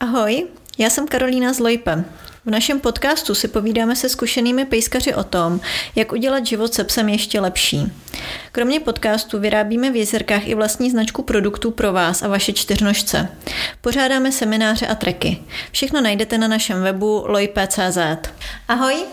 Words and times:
Ahoj, 0.00 0.46
já 0.78 0.90
jsem 0.90 1.08
Karolína 1.08 1.52
Zlojpe. 1.52 2.04
V 2.46 2.50
našem 2.50 2.80
podcastu 2.80 3.34
si 3.34 3.48
povídáme 3.48 3.96
se 3.96 4.08
zkušenými 4.08 4.64
pejskaři 4.64 5.14
o 5.14 5.24
tom, 5.24 5.60
jak 5.94 6.12
udělat 6.12 6.46
život 6.46 6.74
se 6.74 6.84
psem 6.84 7.08
ještě 7.08 7.40
lepší. 7.40 7.92
Kromě 8.52 8.80
podcastu 8.80 9.38
vyrábíme 9.38 9.90
v 9.90 9.96
jezerkách 9.96 10.48
i 10.48 10.54
vlastní 10.54 10.90
značku 10.90 11.22
produktů 11.22 11.70
pro 11.70 11.92
vás 11.92 12.22
a 12.22 12.28
vaše 12.28 12.52
čtyřnožce. 12.52 13.28
Pořádáme 13.80 14.32
semináře 14.32 14.86
a 14.86 14.94
treky. 14.94 15.38
Všechno 15.72 16.00
najdete 16.00 16.38
na 16.38 16.48
našem 16.48 16.82
webu 16.82 17.24
lojpe.cz. 17.26 17.98
Ahoj, 18.68 19.04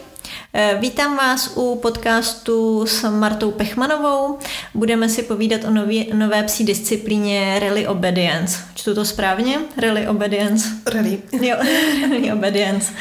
vítám 0.80 1.18
vás 1.18 1.52
u 1.56 1.76
podcastu 1.76 2.86
s 2.86 3.10
Martou 3.10 3.52
Pechmanovou. 3.52 4.40
Budeme 4.74 5.10
si 5.10 5.24
povídat 5.24 5.64
o 5.64 5.70
nový, 5.70 6.10
nové 6.14 6.44
psí 6.44 6.64
disciplíně 6.64 7.60
Rally 7.60 7.88
Obedience. 7.88 8.58
Čtu 8.76 8.96
to 8.96 9.06
správně? 9.06 9.60
Rally 9.78 10.08
Obedience. 10.08 10.70
Rally. 10.86 11.22
Jo, 11.42 11.56
Rally 12.02 12.32
Obedience. 12.32 12.94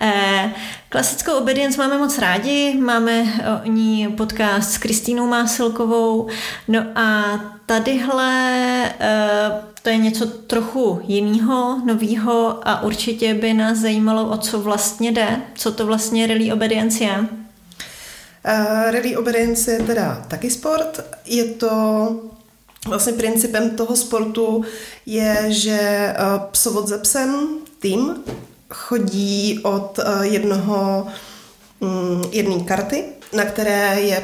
Eh, 0.00 0.52
klasickou 0.88 1.32
obedience 1.32 1.78
máme 1.78 1.98
moc 1.98 2.18
rádi, 2.18 2.76
máme 2.80 3.22
o 3.22 3.68
ní 3.68 4.08
podcast 4.16 4.72
s 4.72 4.78
Kristýnou 4.78 5.26
Másilkovou, 5.26 6.28
no 6.68 6.80
a 6.94 7.40
tadyhle 7.66 8.84
eh, 9.00 9.72
to 9.82 9.88
je 9.88 9.96
něco 9.96 10.26
trochu 10.26 11.00
jiného, 11.06 11.80
nového 11.84 12.68
a 12.68 12.82
určitě 12.82 13.34
by 13.34 13.54
nás 13.54 13.78
zajímalo, 13.78 14.30
o 14.30 14.36
co 14.36 14.60
vlastně 14.60 15.12
jde, 15.12 15.42
co 15.54 15.72
to 15.72 15.86
vlastně 15.86 16.26
Rally 16.26 16.52
Obedience 16.52 16.81
je. 16.90 17.18
Uh, 17.18 18.90
rally 18.90 19.16
Obedience 19.16 19.72
je 19.72 19.82
teda 19.82 20.24
taky 20.28 20.50
sport. 20.50 21.00
Je 21.26 21.44
to 21.44 21.70
vlastně 22.88 23.12
principem 23.12 23.70
toho 23.70 23.96
sportu 23.96 24.64
je, 25.06 25.44
že 25.48 26.14
uh, 26.18 26.40
psovod 26.50 26.88
ze 26.88 26.98
psem, 26.98 27.48
tým, 27.78 28.14
chodí 28.70 29.60
od 29.62 29.98
uh, 29.98 30.22
jednoho 30.22 31.06
um, 31.80 32.22
jedné 32.32 32.64
karty, 32.64 33.04
na 33.32 33.44
které 33.44 34.00
je 34.00 34.22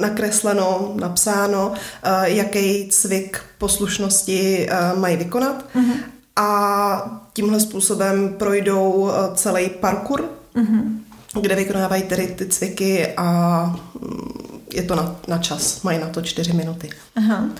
nakresleno, 0.00 0.92
napsáno, 0.94 1.72
eh, 2.02 2.10
jaký 2.24 2.88
cvik 2.90 3.40
poslušnosti 3.58 4.68
mají 4.96 5.16
vykonat. 5.16 5.64
Mm-hmm. 5.74 5.96
A 6.36 7.20
tímhle 7.32 7.60
způsobem 7.60 8.34
projdou 8.38 9.10
celý 9.34 9.70
parkour, 9.70 10.24
mm-hmm. 10.56 10.98
Kde 11.40 11.54
vykonávají 11.54 12.02
tedy 12.02 12.26
ty 12.26 12.46
cviky 12.46 13.06
a 13.16 13.64
mm, 14.00 14.60
je 14.72 14.82
to 14.82 14.94
na, 14.94 15.16
na 15.28 15.38
čas, 15.38 15.82
mají 15.82 15.98
na 15.98 16.08
to 16.08 16.22
čtyři 16.22 16.52
minuty. 16.52 16.90
Aha. 17.16 17.44
Uh, 17.44 17.50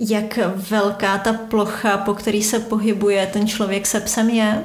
jak 0.00 0.38
velká 0.70 1.18
ta 1.18 1.32
plocha, 1.32 1.96
po 1.96 2.14
který 2.14 2.42
se 2.42 2.58
pohybuje 2.58 3.26
ten 3.26 3.46
člověk 3.46 3.86
se 3.86 4.00
psem 4.00 4.30
je? 4.30 4.64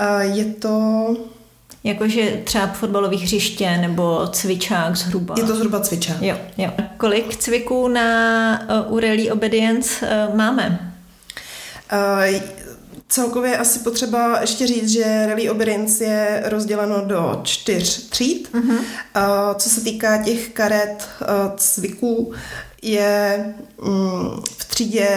Uh, 0.00 0.36
je 0.36 0.44
to 0.44 1.16
Jakože 1.84 2.40
třeba 2.44 2.66
fotbalových 2.66 3.22
hřiště 3.22 3.76
nebo 3.76 4.26
cvičák 4.26 4.96
zhruba. 4.96 5.34
Je 5.38 5.44
to 5.44 5.56
zhruba 5.56 5.80
cvičák. 5.80 6.22
Jo, 6.22 6.36
jo. 6.58 6.70
Kolik 6.96 7.36
cviků 7.36 7.88
na 7.88 8.60
uh, 8.86 8.92
Urelí 8.92 9.30
Obedience 9.30 10.06
uh, 10.28 10.36
máme? 10.36 10.92
Uh, 11.92 12.40
celkově 13.08 13.58
asi 13.58 13.78
potřeba 13.78 14.40
ještě 14.40 14.66
říct, 14.66 14.88
že 14.88 15.26
Rally 15.26 15.50
Obedience 15.50 16.04
je 16.04 16.42
rozděleno 16.46 17.04
do 17.04 17.40
čtyř 17.42 18.08
tříd. 18.08 18.50
Uh, 18.54 18.72
co 19.56 19.70
se 19.70 19.80
týká 19.80 20.22
těch 20.22 20.48
karet 20.48 21.08
uh, 21.20 21.26
cviků, 21.56 22.32
je 22.82 23.44
um, 23.76 24.42
v 24.58 24.64
třídě 24.64 25.08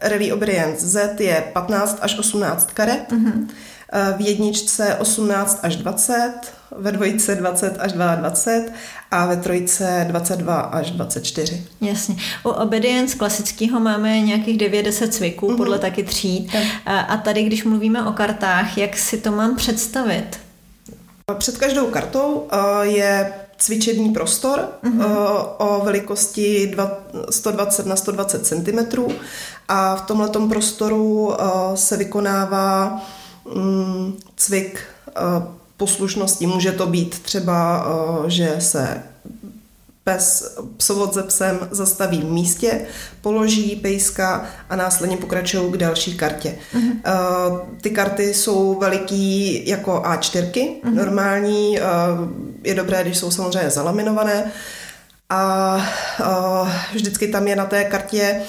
Rally 0.00 0.32
Obedience 0.32 0.86
Z 0.86 1.20
je 1.20 1.44
15 1.52 1.98
až 2.00 2.18
18 2.18 2.70
karet. 2.72 3.12
Uh-huh 3.12 3.46
v 4.16 4.20
jedničce 4.20 4.94
18 4.94 5.60
až 5.62 5.76
20, 5.76 6.32
ve 6.76 6.92
dvojice 6.92 7.34
20 7.34 7.76
až 7.78 7.92
22 7.92 8.72
a 9.10 9.26
ve 9.26 9.36
trojice 9.36 10.04
22 10.08 10.60
až 10.60 10.90
24. 10.90 11.66
Jasně. 11.80 12.16
U 12.44 12.48
obedience 12.48 13.18
klasického 13.18 13.80
máme 13.80 14.20
nějakých 14.20 14.58
9-10 14.58 15.08
cviků, 15.08 15.48
mm-hmm. 15.48 15.56
podle 15.56 15.78
taky 15.78 16.02
tříd. 16.02 16.52
A 16.86 17.16
tady, 17.16 17.42
když 17.42 17.64
mluvíme 17.64 18.04
o 18.04 18.12
kartách, 18.12 18.78
jak 18.78 18.96
si 18.96 19.18
to 19.18 19.32
mám 19.32 19.56
představit? 19.56 20.40
Před 21.38 21.58
každou 21.58 21.86
kartou 21.86 22.48
je 22.82 23.32
cvičební 23.58 24.10
prostor 24.10 24.68
mm-hmm. 24.84 25.04
o 25.58 25.80
velikosti 25.84 26.74
120 27.30 27.86
na 27.86 27.96
120 27.96 28.46
cm 28.46 28.78
a 29.68 29.96
v 29.96 30.02
tomto 30.02 30.48
prostoru 30.48 31.34
se 31.74 31.96
vykonává 31.96 33.02
Mm, 33.44 34.16
cvik 34.36 34.80
eh, 35.08 35.42
poslušnosti. 35.82 36.46
Může 36.46 36.72
to 36.72 36.86
být 36.86 37.18
třeba, 37.18 37.86
eh, 37.86 38.30
že 38.30 38.56
se 38.58 39.02
pes, 40.04 40.54
psovod 40.76 41.14
ze 41.14 41.22
psem 41.22 41.58
zastaví 41.70 42.20
v 42.20 42.30
místě, 42.30 42.80
položí 43.20 43.76
pejska 43.76 44.46
a 44.70 44.76
následně 44.76 45.16
pokračují 45.16 45.72
k 45.72 45.76
další 45.76 46.16
kartě. 46.16 46.58
Uh-huh. 46.74 47.60
Ty 47.80 47.90
karty 47.90 48.34
jsou 48.34 48.78
veliký 48.78 49.62
jako 49.68 50.02
A4, 50.06 50.50
uh-huh. 50.50 50.94
normální, 50.94 51.78
je 52.64 52.74
dobré, 52.74 53.02
když 53.02 53.18
jsou 53.18 53.30
samozřejmě 53.30 53.70
zalaminované 53.70 54.52
a 55.30 55.42
vždycky 56.94 57.28
tam 57.28 57.48
je 57.48 57.56
na 57.56 57.66
té 57.66 57.84
kartě 57.84 58.42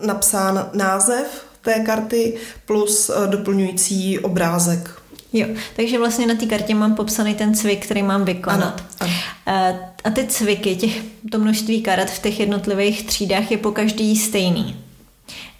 napsán 0.00 0.70
název 0.72 1.26
té 1.64 1.80
karty 1.80 2.34
plus 2.66 3.10
eh, 3.10 3.26
doplňující 3.26 4.18
obrázek. 4.18 4.90
Jo, 5.36 5.46
takže 5.76 5.98
vlastně 5.98 6.26
na 6.26 6.34
té 6.34 6.46
kartě 6.46 6.74
mám 6.74 6.94
popsaný 6.94 7.34
ten 7.34 7.54
cvik, 7.54 7.84
který 7.84 8.02
mám 8.02 8.24
vykonat. 8.24 8.84
Ano, 9.00 9.12
ano. 9.12 9.12
Eh, 9.46 9.78
a 10.04 10.10
ty 10.10 10.26
cviky, 10.26 10.76
těch, 10.76 11.02
to 11.30 11.38
množství 11.38 11.82
karet 11.82 12.10
v 12.10 12.22
těch 12.22 12.40
jednotlivých 12.40 13.06
třídách 13.06 13.50
je 13.50 13.58
po 13.58 13.70
každý 13.70 14.16
stejný. 14.16 14.83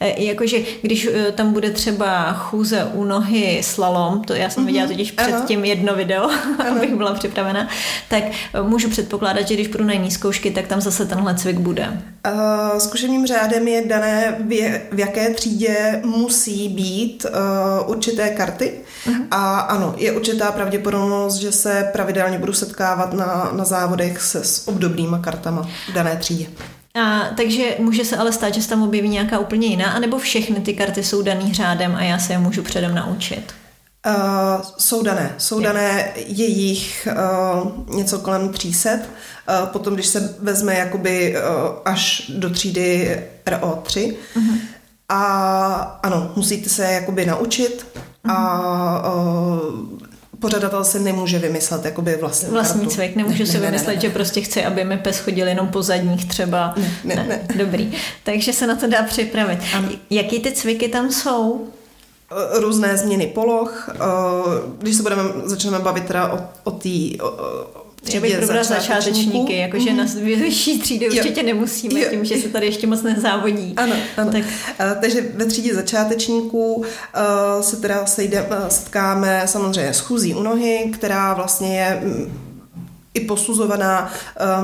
E, 0.05 0.25
jakože 0.25 0.59
když 0.83 1.07
e, 1.07 1.33
tam 1.33 1.53
bude 1.53 1.71
třeba 1.71 2.33
chůze 2.33 2.85
u 2.85 3.05
nohy 3.05 3.61
slalom, 3.63 4.23
to 4.25 4.35
já 4.35 4.51
jsem 4.51 4.63
mm-hmm. 4.63 4.67
viděla 4.67 4.87
totiž 4.87 5.11
před 5.13 5.33
Aha. 5.33 5.45
tím 5.47 5.65
jedno 5.65 5.95
video, 5.95 6.23
ano. 6.59 6.77
abych 6.77 6.95
byla 6.95 7.15
připravena, 7.15 7.69
tak 8.09 8.25
e, 8.25 8.63
můžu 8.63 8.91
předpokládat, 8.91 9.49
že 9.49 9.55
když 9.55 9.69
půjdu 9.69 9.85
na 9.85 9.93
jiný 9.93 10.11
zkoušky, 10.11 10.51
tak 10.51 10.67
tam 10.67 10.81
zase 10.81 11.07
tenhle 11.07 11.35
cvik 11.35 11.59
bude. 11.59 12.03
Uh, 12.33 12.79
zkušeným 12.79 13.27
řádem 13.27 13.69
je 13.69 13.85
dané, 13.87 14.37
v, 14.41 14.81
v 14.93 14.99
jaké 14.99 15.35
třídě 15.35 16.03
musí 16.05 16.69
být 16.69 17.27
uh, 17.27 17.91
určité 17.91 18.31
karty 18.31 18.73
uh-huh. 19.07 19.27
a 19.31 19.61
ano, 19.61 19.95
je 19.97 20.13
určitá 20.13 20.53
pravděpodobnost, 20.53 21.35
že 21.35 21.53
se 21.53 21.91
pravidelně 21.93 22.39
budu 22.39 22.53
setkávat 22.53 23.13
na, 23.13 23.51
na 23.53 23.65
závodech 23.65 24.23
se 24.23 24.45
s 24.45 24.69
obdobnýma 24.69 25.19
kartama 25.19 25.69
v 25.89 25.93
dané 25.93 26.17
třídě. 26.17 26.47
A, 26.95 27.29
takže 27.37 27.77
může 27.79 28.05
se 28.05 28.17
ale 28.17 28.33
stát, 28.33 28.55
že 28.55 28.63
se 28.63 28.69
tam 28.69 28.83
objeví 28.83 29.09
nějaká 29.09 29.39
úplně 29.39 29.67
jiná, 29.67 29.91
anebo 29.91 30.19
všechny 30.19 30.61
ty 30.61 30.75
karty 30.75 31.05
jsou 31.05 31.23
daný 31.23 31.55
řádem 31.55 31.95
a 31.97 32.03
já 32.03 32.19
se 32.19 32.33
je 32.33 32.39
můžu 32.39 32.63
předem 32.63 32.95
naučit? 32.95 33.55
Uh, 34.07 34.63
jsou 34.79 35.03
dané. 35.03 35.35
Jsou 35.39 35.61
je. 35.61 35.67
dané 35.67 36.13
jejich 36.17 37.09
uh, 37.11 37.97
něco 37.97 38.19
kolem 38.19 38.49
300. 38.49 38.91
Uh, 38.91 39.01
potom, 39.67 39.95
když 39.95 40.07
se 40.07 40.37
vezme 40.41 40.75
jakoby 40.75 41.37
uh, 41.37 41.69
až 41.85 42.31
do 42.35 42.51
třídy 42.51 43.21
RO3. 43.47 43.85
Uh-huh. 43.85 44.15
Mhm. 44.35 44.59
A 45.09 45.21
ano, 46.03 46.33
musíte 46.37 46.69
se 46.69 46.93
jakoby 46.93 47.27
naučit 47.27 47.87
uh-huh. 48.25 48.33
a 48.33 49.15
uh, 49.15 49.99
pořadatel 50.45 50.85
si 50.85 51.01
nemůže 51.01 51.39
vymyslet 51.39 51.85
jakoby 51.85 52.17
vlastní 52.21 52.49
Vlastní 52.49 52.81
kartu. 52.81 52.95
cvik, 52.95 53.17
nemůže 53.17 53.45
ne, 53.45 53.51
si 53.51 53.59
ne, 53.59 53.67
vymyslet, 53.67 53.89
ne, 53.89 53.95
ne. 53.95 54.01
že 54.01 54.11
prostě 54.11 54.41
chci, 54.41 54.65
aby 54.65 54.85
mi 54.85 54.97
pes 54.97 55.19
chodil 55.19 55.49
jenom 55.49 55.69
po 55.69 55.83
zadních 55.83 56.25
třeba. 56.29 56.75
Ne, 56.77 56.91
ne, 57.05 57.15
ne. 57.15 57.27
ne. 57.29 57.65
Dobrý, 57.65 57.93
takže 58.23 58.53
se 58.53 58.67
na 58.67 58.77
to 58.77 58.87
dá 58.87 59.03
připravit. 59.03 59.59
Ano. 59.77 59.89
Jaký 60.11 60.41
ty 60.41 60.53
cviky 60.53 60.89
tam 60.89 61.11
jsou? 61.11 61.69
Eh, 62.33 62.61
různé 62.61 62.97
změny 62.97 63.27
poloh. 63.27 63.89
Eh, 63.95 63.99
když 64.79 64.97
se 64.97 65.03
budeme, 65.03 65.23
začneme 65.45 65.79
bavit 65.79 66.05
teda 66.05 66.33
o, 66.33 66.39
o 66.65 66.71
té 66.71 66.89
já 68.13 68.21
bych 68.21 68.37
probrala 68.39 68.65
začátečníky, 68.65 69.57
jakože 69.57 69.91
mm. 69.91 69.97
na 69.97 70.05
vyšší 70.25 70.79
třídy 70.79 71.05
jo. 71.05 71.13
určitě 71.17 71.43
nemusíme, 71.43 72.01
jo. 72.01 72.07
tím, 72.11 72.25
že 72.25 72.37
se 72.37 72.49
tady 72.49 72.67
ještě 72.67 72.87
moc 72.87 73.03
nezávodí. 73.03 73.75
Ano, 73.77 73.97
ano. 74.17 74.33
Tak. 74.33 74.43
Uh, 74.43 75.01
takže 75.01 75.25
ve 75.35 75.45
třídě 75.45 75.75
začátečníků 75.75 76.75
uh, 76.75 76.85
se 77.61 77.77
teda 77.77 78.07
sejde, 78.07 78.43
uh, 78.43 78.69
setkáme 78.69 79.43
samozřejmě 79.47 79.95
s 79.95 80.01
chůzí 80.01 80.35
u 80.35 80.43
nohy, 80.43 80.91
která 80.93 81.35
vlastně 81.35 81.81
je 81.81 82.03
um, 82.05 82.33
i 83.15 83.21
posuzovaná 83.21 84.13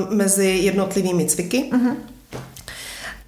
uh, 0.08 0.14
mezi 0.16 0.46
jednotlivými 0.46 1.26
cviky. 1.26 1.70
Uh-huh. 1.72 1.96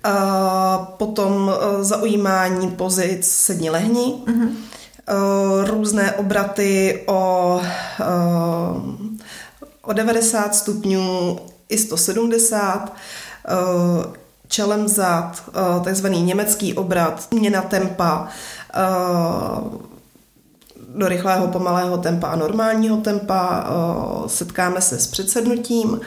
Uh, 0.07 0.85
potom 0.85 1.33
uh, 1.33 1.83
zaujímání 1.83 2.71
pozic 2.71 3.29
sedni 3.29 3.71
lehni, 3.71 4.15
uh-huh. 4.27 4.49
uh, 4.49 5.69
různé 5.69 6.13
obraty 6.13 7.03
o 7.07 7.61
uh, 8.01 9.12
o 9.83 9.93
90 9.93 10.55
stupňů 10.55 11.39
i 11.69 11.79
170, 11.79 12.93
eh, 13.49 13.53
čelem 14.49 14.89
zad, 14.89 15.43
eh, 15.49 15.85
takzvaný 15.85 16.23
německý 16.23 16.75
obrat, 16.75 17.29
změna 17.31 17.63
tempa, 17.63 18.29
do 20.95 21.09
rychlého, 21.09 21.49
pomalého 21.49 21.99
tempa 21.99 22.27
a 22.27 22.37
normálního 22.37 22.97
tempa. 22.97 23.67
Setkáme 24.27 24.81
se 24.81 24.99
s 24.99 25.07
předsednutím, 25.07 26.01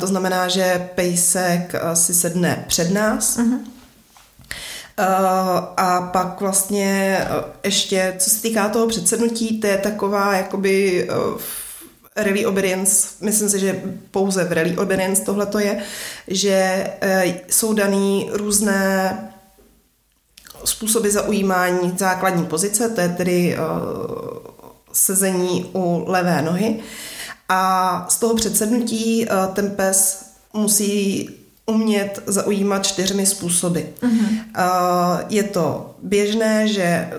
to 0.00 0.06
znamená, 0.06 0.48
že 0.48 0.90
pejsek 0.94 1.74
si 1.94 2.14
sedne 2.14 2.64
před 2.68 2.90
nás. 2.90 3.38
Uh-huh. 3.38 3.58
A 5.76 6.00
pak 6.12 6.40
vlastně 6.40 7.18
ještě, 7.64 8.14
co 8.18 8.30
se 8.30 8.42
týká 8.42 8.68
toho 8.68 8.86
předsednutí, 8.86 9.60
to 9.60 9.66
je 9.66 9.78
taková 9.78 10.34
jakoby 10.34 11.08
rally 12.16 12.46
obedience, 12.46 13.08
myslím 13.20 13.48
si, 13.48 13.58
že 13.58 13.82
pouze 14.10 14.44
v 14.44 14.52
rally 14.52 14.76
obedience 14.76 15.22
tohle 15.22 15.46
to 15.46 15.58
je, 15.58 15.82
že 16.28 16.86
jsou 17.48 17.72
daný 17.72 18.30
různé 18.32 19.18
způsoby 20.64 21.08
zaujímání 21.08 21.94
základní 21.98 22.46
pozice, 22.46 22.88
to 22.88 23.00
je 23.00 23.08
tedy 23.08 23.56
uh, 23.56 23.64
sezení 24.92 25.70
u 25.74 26.04
levé 26.06 26.42
nohy. 26.42 26.80
A 27.48 28.06
z 28.08 28.18
toho 28.18 28.34
předsednutí 28.34 29.26
uh, 29.26 29.54
ten 29.54 29.70
pes 29.70 30.26
musí 30.52 31.30
umět 31.66 32.22
zaujímat 32.26 32.86
čtyřmi 32.86 33.26
způsoby. 33.26 33.80
Uh-huh. 33.80 34.28
Uh, 34.58 35.20
je 35.28 35.42
to 35.42 35.94
běžné, 36.02 36.68
že 36.68 37.10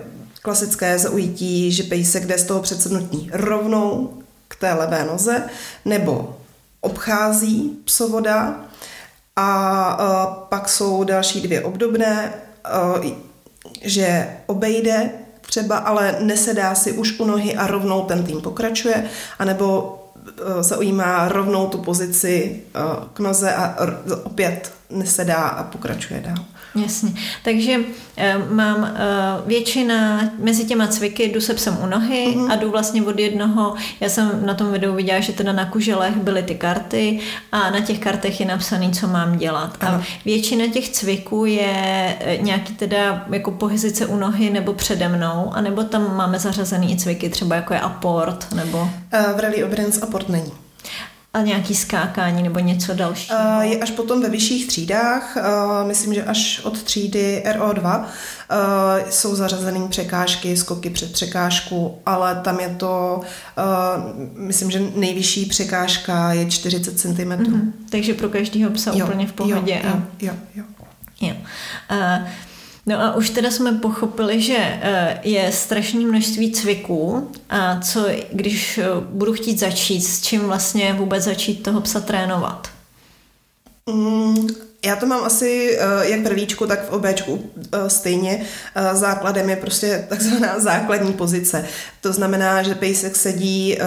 klasické 0.42 0.98
zaujítí, 0.98 1.72
že 1.72 1.82
pejsek 1.82 2.26
jde 2.26 2.38
z 2.38 2.44
toho 2.44 2.62
předsednutí 2.62 3.30
rovnou 3.32 4.15
té 4.58 4.72
levé 4.72 5.04
noze, 5.04 5.42
nebo 5.84 6.36
obchází 6.80 7.78
psovoda 7.84 8.56
a 9.36 9.98
uh, 9.98 10.34
pak 10.48 10.68
jsou 10.68 11.04
další 11.04 11.40
dvě 11.40 11.62
obdobné. 11.62 12.32
Uh, 12.96 13.06
že 13.82 14.28
obejde 14.46 15.10
třeba, 15.40 15.78
ale 15.78 16.16
nesedá 16.20 16.74
si 16.74 16.92
už 16.92 17.20
u 17.20 17.24
nohy 17.24 17.56
a 17.56 17.66
rovnou 17.66 18.04
ten 18.04 18.24
tým 18.24 18.40
pokračuje, 18.40 19.04
anebo 19.38 19.98
eh, 20.26 20.62
zaujímá 20.62 21.28
rovnou 21.28 21.66
tu 21.66 21.78
pozici 21.78 22.62
k 23.12 23.20
noze 23.20 23.54
a 23.54 23.76
opět 24.24 24.72
nesedá 24.90 25.36
a 25.36 25.64
pokračuje 25.64 26.20
dál. 26.20 26.44
Jasně. 26.74 27.12
Takže 27.44 27.78
uh, 27.78 28.52
mám 28.52 28.82
uh, 28.82 29.48
většina 29.48 30.20
mezi 30.38 30.64
těma 30.64 30.86
cviky 30.86 31.22
jdu 31.28 31.40
se 31.40 31.54
psem 31.54 31.78
u 31.82 31.86
nohy 31.86 32.26
uh-huh. 32.26 32.52
a 32.52 32.56
jdu 32.56 32.70
vlastně 32.70 33.02
od 33.02 33.18
jednoho, 33.18 33.74
já 34.00 34.08
jsem 34.08 34.46
na 34.46 34.54
tom 34.54 34.72
videu 34.72 34.94
viděla, 34.94 35.20
že 35.20 35.32
teda 35.32 35.52
na 35.52 35.64
kuželech 35.64 36.16
byly 36.16 36.42
ty 36.42 36.54
karty 36.54 37.20
a 37.52 37.70
na 37.70 37.80
těch 37.80 37.98
kartech 37.98 38.40
je 38.40 38.46
napsaný, 38.46 38.92
co 38.92 39.06
mám 39.06 39.38
dělat. 39.38 39.78
Uh-huh. 39.78 39.94
A 39.94 40.02
většina 40.24 40.66
těch 40.66 40.88
cviků 40.88 41.44
je 41.44 42.16
eh, 42.20 42.38
nějaký 42.40 42.74
teda 42.74 43.26
jako 43.32 43.50
pohyzice 43.50 44.06
u 44.06 44.16
nohy 44.16 44.50
nebo 44.50 44.72
přede 44.72 45.08
mnou, 45.08 45.50
anebo 45.52 45.82
tam 45.82 46.16
máme 46.16 46.38
zařazený 46.38 46.92
i 46.92 46.96
cviky, 46.96 47.28
třeba 47.28 47.56
jako 47.56 47.74
je 47.74 47.80
aport, 47.80 48.52
nebo... 48.54 48.78
Uh, 48.78 49.36
v 49.36 49.40
Rally 49.40 49.64
Obedience 49.64 50.00
aport 50.00 50.28
není 50.28 50.52
a 51.36 51.40
nějaký 51.40 51.74
skákání 51.74 52.42
nebo 52.42 52.58
něco 52.58 52.94
dalšího? 52.94 53.38
Je 53.60 53.78
až 53.78 53.90
potom 53.90 54.22
ve 54.22 54.28
vyšších 54.28 54.66
třídách, 54.66 55.36
myslím, 55.86 56.14
že 56.14 56.24
až 56.24 56.60
od 56.64 56.82
třídy 56.82 57.42
RO2 57.46 58.04
jsou 59.10 59.34
zařazený 59.34 59.88
překážky, 59.88 60.56
skoky 60.56 60.90
před 60.90 61.12
překážku, 61.12 61.98
ale 62.06 62.40
tam 62.44 62.60
je 62.60 62.68
to, 62.68 63.20
myslím, 64.36 64.70
že 64.70 64.80
nejvyšší 64.96 65.46
překážka 65.46 66.32
je 66.32 66.50
40 66.50 66.98
cm. 66.98 67.08
Mm-hmm. 67.08 67.72
Takže 67.90 68.14
pro 68.14 68.28
každého 68.28 68.70
psa 68.70 68.92
jo, 68.94 69.06
úplně 69.06 69.26
v 69.26 69.32
pohodě. 69.32 69.82
Jo, 69.84 70.02
jo, 70.20 70.32
jo. 70.54 70.64
jo. 71.20 71.34
Uh, 71.90 72.28
No 72.88 73.02
a 73.02 73.14
už 73.14 73.30
teda 73.30 73.50
jsme 73.50 73.72
pochopili, 73.72 74.42
že 74.42 74.56
eh, 74.58 75.20
je 75.22 75.52
strašné 75.52 76.00
množství 76.00 76.52
cviků 76.52 77.30
a 77.50 77.80
co, 77.80 78.08
když 78.32 78.78
eh, 78.78 78.84
budu 79.00 79.32
chtít 79.32 79.58
začít, 79.58 80.00
s 80.00 80.22
čím 80.22 80.40
vlastně 80.40 80.92
vůbec 80.92 81.24
začít 81.24 81.62
toho 81.62 81.80
psa 81.80 82.00
trénovat? 82.00 82.68
Mm, 83.90 84.46
já 84.84 84.96
to 84.96 85.06
mám 85.06 85.24
asi 85.24 85.78
eh, 85.80 86.08
jak 86.08 86.20
v 86.20 86.26
rlíčku, 86.26 86.66
tak 86.66 86.88
v 86.88 86.92
obéčku 86.92 87.50
stejně. 87.88 88.44
Základem 88.92 89.50
je 89.50 89.56
prostě 89.56 90.06
takzvaná 90.08 90.58
základní 90.60 91.12
pozice. 91.12 91.64
To 92.00 92.12
znamená, 92.12 92.62
že 92.62 92.74
pejsek 92.74 93.16
sedí 93.16 93.78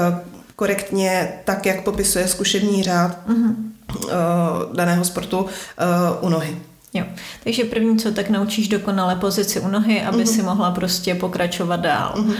korektně 0.55 1.33
tak, 1.45 1.65
jak 1.65 1.83
popisuje 1.83 2.27
zkušební 2.27 2.83
řád 2.83 3.17
mm-hmm. 3.27 3.55
daného 4.73 5.05
sportu 5.05 5.45
u 6.21 6.29
nohy. 6.29 6.57
Jo. 6.93 7.05
Takže 7.43 7.63
první, 7.63 7.99
co 7.99 8.11
tak 8.11 8.29
naučíš 8.29 8.67
dokonale 8.67 9.15
pozici 9.15 9.59
u 9.59 9.67
nohy, 9.67 10.01
aby 10.01 10.17
uh-huh. 10.17 10.35
si 10.35 10.41
mohla 10.41 10.71
prostě 10.71 11.15
pokračovat 11.15 11.79
dál. 11.79 12.13
Uh-huh. 12.17 12.35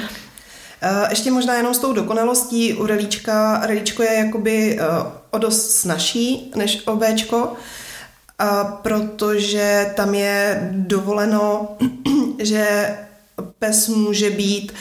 Ještě 1.10 1.32
možná 1.32 1.56
jenom 1.56 1.74
s 1.74 1.80
tou 1.80 1.94
dokonalostí 1.94 2.74
u 2.74 2.86
relíčka. 2.86 3.62
Relíčko 3.66 4.04
je 4.04 4.14
jakoby 4.14 4.80
uh, 4.80 5.08
o 5.32 5.38
dost 5.38 5.72
snažší 5.72 6.52
než 6.56 6.82
obéčko, 6.88 7.54
protože 8.82 9.94
tam 9.96 10.14
je 10.16 10.70
dovoleno, 10.72 11.68
že 12.40 12.96
pes 13.60 13.88
může 13.88 14.30
být 14.30 14.74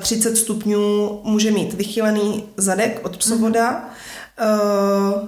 30 0.00 0.36
stupňů, 0.36 1.20
může 1.24 1.50
mít 1.50 1.74
vychylený 1.74 2.44
zadek 2.56 3.00
od 3.02 3.16
psovoda, 3.16 3.84
Eh, 3.84 4.21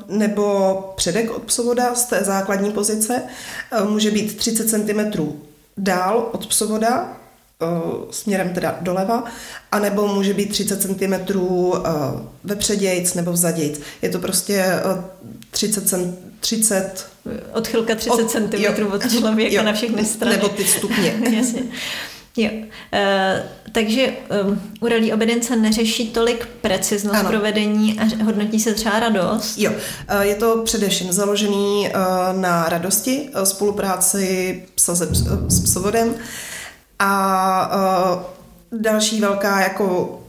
nebo 0.09 0.75
předek 0.97 1.31
od 1.31 1.43
psovoda 1.43 1.95
z 1.95 2.05
té 2.05 2.25
základní 2.25 2.73
pozice 2.73 3.23
eh, 3.73 3.85
může 3.85 4.11
být 4.11 4.37
30 4.37 4.71
cm 4.71 5.23
dál 5.77 6.29
od 6.33 6.47
psovoda, 6.47 7.17
eh, 7.63 7.67
směrem 8.11 8.55
teda 8.55 8.79
doleva, 8.81 9.25
anebo 9.73 10.09
může 10.09 10.35
být 10.35 10.47
30 10.47 10.83
cm 10.83 11.15
vepředějc 12.45 13.15
nebo 13.15 13.33
vzadějc. 13.33 13.81
Je 14.03 14.09
to 14.09 14.19
prostě 14.19 14.65
30 15.51 15.89
cm 15.89 16.17
30... 16.41 17.07
Odchylka 17.53 17.95
30 17.95 18.23
od, 18.23 18.31
cm 18.31 18.85
od 18.93 19.11
člověka 19.11 19.57
jo, 19.57 19.63
na 19.63 19.73
všechny 19.73 20.05
strany. 20.05 20.37
Nebo 20.37 20.49
ty 20.49 20.65
stupně. 20.65 21.15
Jasně. 21.37 21.63
Jo. 22.37 22.51
E, 22.93 23.43
takže 23.73 24.13
um, 24.47 24.63
u 24.81 24.89
rally 24.89 25.13
obedence 25.13 25.57
neřeší 25.57 26.11
tolik 26.11 26.47
preciznost 26.47 27.21
ano. 27.21 27.29
provedení 27.29 28.01
a 28.01 28.25
hodnotí 28.25 28.61
se 28.61 28.75
třeba 28.75 29.01
radost? 29.01 29.59
Jo, 29.59 29.73
e, 30.09 30.27
je 30.27 30.35
to 30.35 30.63
především 30.65 31.13
založený 31.13 31.89
e, 31.89 31.93
na 32.33 32.69
radosti, 32.69 33.31
spolupráci 33.45 34.63
psa 34.75 34.97
se, 34.97 35.09
s 35.49 35.61
psovodem 35.61 36.15
a 36.99 37.71
e, 38.73 38.79
další 38.79 39.21
velká 39.21 39.61
jako 39.61 40.21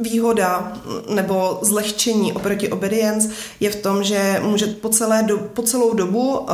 výhoda 0.00 0.72
nebo 1.08 1.58
zlehčení 1.62 2.32
oproti 2.32 2.68
obedience 2.68 3.28
je 3.60 3.70
v 3.70 3.76
tom, 3.76 4.04
že 4.04 4.40
může 4.44 4.66
po, 4.66 4.88
celé 4.88 5.22
do, 5.22 5.38
po 5.38 5.62
celou 5.62 5.94
dobu 5.94 6.38
uh, 6.38 6.46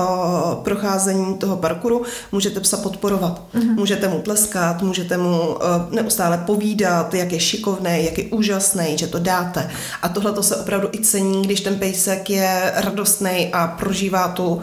procházení 0.55 1.35
toho 1.39 1.57
parkouru 1.57 2.03
můžete 2.33 2.61
psa 2.61 2.77
podporovat. 2.77 3.43
Mm-hmm. 3.55 3.75
Můžete 3.75 4.09
mu 4.09 4.19
tleskat, 4.23 4.83
můžete 4.83 5.17
mu 5.17 5.49
uh, 5.49 5.57
neustále 5.91 6.39
povídat, 6.39 7.15
jak 7.15 7.33
je 7.33 7.41
šikovný, 7.41 8.05
jak 8.05 8.19
je 8.19 8.25
úžasný, 8.25 8.99
že 8.99 9.07
to 9.07 9.19
dáte. 9.19 9.71
A 10.03 10.09
tohle 10.09 10.33
to 10.33 10.43
se 10.43 10.57
opravdu 10.57 10.89
i 10.93 10.99
cení, 10.99 11.43
když 11.43 11.61
ten 11.61 11.79
pejsek 11.79 12.31
je 12.31 12.73
radostný 12.75 13.49
a 13.53 13.67
prožívá 13.67 14.29
tu, 14.29 14.47
uh, 14.49 14.63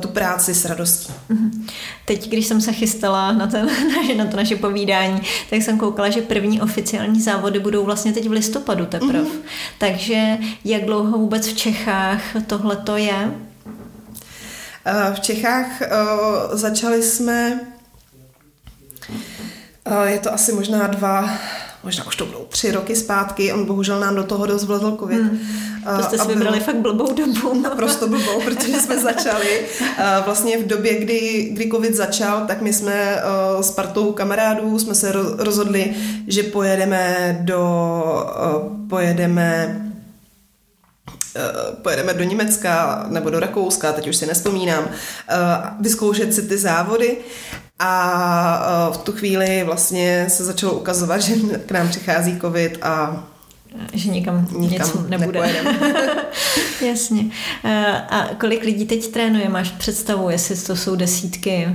tu 0.00 0.08
práci 0.08 0.54
s 0.54 0.64
radostí. 0.64 1.12
Mm-hmm. 1.30 1.50
Teď, 2.04 2.28
když 2.28 2.46
jsem 2.46 2.60
se 2.60 2.72
chystala 2.72 3.32
na, 3.32 3.46
ten, 3.46 3.68
na 4.16 4.26
to 4.26 4.36
naše 4.36 4.56
povídání, 4.56 5.20
tak 5.50 5.62
jsem 5.62 5.78
koukala, 5.78 6.10
že 6.10 6.22
první 6.22 6.60
oficiální 6.60 7.20
závody 7.20 7.60
budou 7.60 7.84
vlastně 7.84 8.11
teď 8.12 8.28
v 8.28 8.32
listopadu 8.32 8.86
teprve. 8.86 9.22
Mm-hmm. 9.22 9.42
Takže 9.78 10.38
jak 10.64 10.84
dlouho 10.84 11.18
vůbec 11.18 11.46
v 11.46 11.56
Čechách 11.56 12.22
tohle 12.46 12.76
to 12.76 12.96
je? 12.96 13.30
Eh, 14.84 15.14
v 15.14 15.20
Čechách 15.20 15.66
uh, 15.80 16.56
začali 16.56 17.02
jsme, 17.02 17.60
uh, 19.90 20.02
je 20.02 20.18
to 20.18 20.32
asi 20.32 20.52
možná 20.52 20.86
dva, 20.86 21.30
možná 21.84 22.06
už 22.06 22.16
to 22.16 22.26
budou 22.26 22.44
tři 22.48 22.70
roky 22.70 22.96
zpátky, 22.96 23.52
on 23.52 23.64
bohužel 23.64 24.00
nám 24.00 24.14
do 24.14 24.22
toho 24.22 24.46
dost 24.46 24.64
vlezl 24.64 24.96
covid. 25.00 25.20
Hmm. 25.20 25.38
To 25.96 26.02
jste 26.02 26.18
si 26.18 26.28
vybrali 26.28 26.60
fakt 26.60 26.76
blbou 26.76 27.14
dobu. 27.14 27.60
Naprosto 27.62 28.08
blbou, 28.08 28.40
protože 28.44 28.80
jsme 28.80 28.98
začali 28.98 29.60
vlastně 30.24 30.58
v 30.58 30.66
době, 30.66 31.00
kdy, 31.00 31.50
kdy 31.52 31.70
covid 31.70 31.94
začal, 31.94 32.46
tak 32.46 32.62
my 32.62 32.72
jsme 32.72 33.22
s 33.60 33.70
partou 33.70 34.12
kamarádů 34.12 34.78
jsme 34.78 34.94
se 34.94 35.12
rozhodli, 35.38 35.94
že 36.26 36.42
pojedeme 36.42 37.38
do, 37.40 37.62
pojedeme 38.88 39.78
pojedeme 41.82 42.14
do 42.14 42.24
Německa 42.24 43.06
nebo 43.08 43.30
do 43.30 43.40
Rakouska, 43.40 43.92
teď 43.92 44.08
už 44.08 44.16
si 44.16 44.26
nespomínám, 44.26 44.88
vyzkoušet 45.80 46.34
si 46.34 46.42
ty 46.42 46.58
závody 46.58 47.16
a 47.78 48.90
v 48.92 48.98
tu 48.98 49.12
chvíli 49.12 49.62
vlastně 49.64 50.26
se 50.28 50.44
začalo 50.44 50.72
ukazovat, 50.72 51.18
že 51.22 51.34
k 51.66 51.70
nám 51.70 51.88
přichází 51.88 52.40
covid 52.40 52.78
a 52.82 53.24
že 53.92 54.10
nikam, 54.10 54.48
nikam 54.56 54.88
nic 54.88 55.08
nebude. 55.08 55.40
Jasně. 56.86 57.24
A 58.10 58.28
kolik 58.40 58.64
lidí 58.64 58.86
teď 58.86 59.08
trénuje? 59.08 59.48
Máš 59.48 59.70
představu, 59.70 60.30
jestli 60.30 60.56
to 60.56 60.76
jsou 60.76 60.96
desítky? 60.96 61.68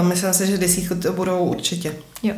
Myslím 0.00 0.32
si, 0.34 0.46
že 0.46 0.58
desítku 0.58 0.94
to 0.94 1.12
budou 1.12 1.44
určitě. 1.44 1.94
Jo. 2.22 2.34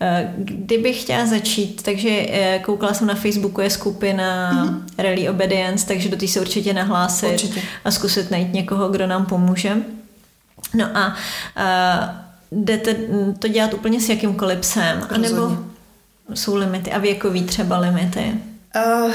Eh, 0.00 0.34
kdybych 0.36 1.02
chtěla 1.02 1.26
začít, 1.26 1.82
takže 1.82 2.08
eh, 2.08 2.58
koukala 2.58 2.94
jsem 2.94 3.06
na 3.06 3.14
Facebooku, 3.14 3.60
je 3.60 3.70
skupina 3.70 4.52
mm-hmm. 4.52 4.82
Rally 4.98 5.28
Obedience, 5.28 5.86
takže 5.86 6.08
do 6.08 6.16
té 6.16 6.28
se 6.28 6.40
určitě 6.40 6.72
nahlásit 6.72 7.32
určitě. 7.32 7.62
a 7.84 7.90
zkusit 7.90 8.30
najít 8.30 8.52
někoho, 8.52 8.88
kdo 8.88 9.06
nám 9.06 9.26
pomůže. 9.26 9.76
No 10.74 10.86
a 10.96 11.16
uh, 11.56 12.64
jdete 12.64 12.96
to 13.38 13.48
dělat 13.48 13.74
úplně 13.74 14.00
s 14.00 14.08
jakýmkoliv 14.08 14.58
psem, 14.58 15.06
anebo 15.10 15.58
jsou 16.34 16.54
limity 16.54 16.92
a 16.92 16.98
věkový 16.98 17.44
třeba 17.44 17.78
limity? 17.78 18.34
Uh, 18.76 19.04
uh, 19.04 19.14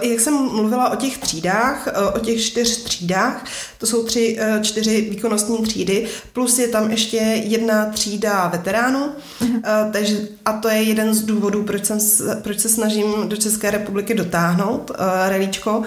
jak 0.00 0.20
jsem 0.20 0.34
mluvila 0.34 0.90
o 0.92 0.96
těch 0.96 1.18
třídách, 1.18 1.88
uh, 1.98 2.16
o 2.16 2.18
těch 2.18 2.44
čtyř 2.44 2.82
třídách, 2.82 3.44
to 3.78 3.86
jsou 3.86 4.04
tři, 4.04 4.38
uh, 4.56 4.62
čtyři 4.62 5.00
výkonnostní 5.10 5.58
třídy, 5.58 6.06
plus 6.32 6.58
je 6.58 6.68
tam 6.68 6.90
ještě 6.90 7.16
jedna 7.44 7.86
třída 7.86 8.48
veteránů, 8.48 9.04
uh, 9.40 9.48
takže, 9.92 10.18
a 10.44 10.52
to 10.52 10.68
je 10.68 10.82
jeden 10.82 11.14
z 11.14 11.22
důvodů, 11.22 11.62
proč, 11.62 11.84
jsem, 11.84 11.98
proč 12.42 12.60
se 12.60 12.68
snažím 12.68 13.28
do 13.28 13.36
České 13.36 13.70
republiky 13.70 14.14
dotáhnout 14.14 14.90
uh, 14.90 14.96
relíčko, 15.28 15.78
uh, 15.78 15.84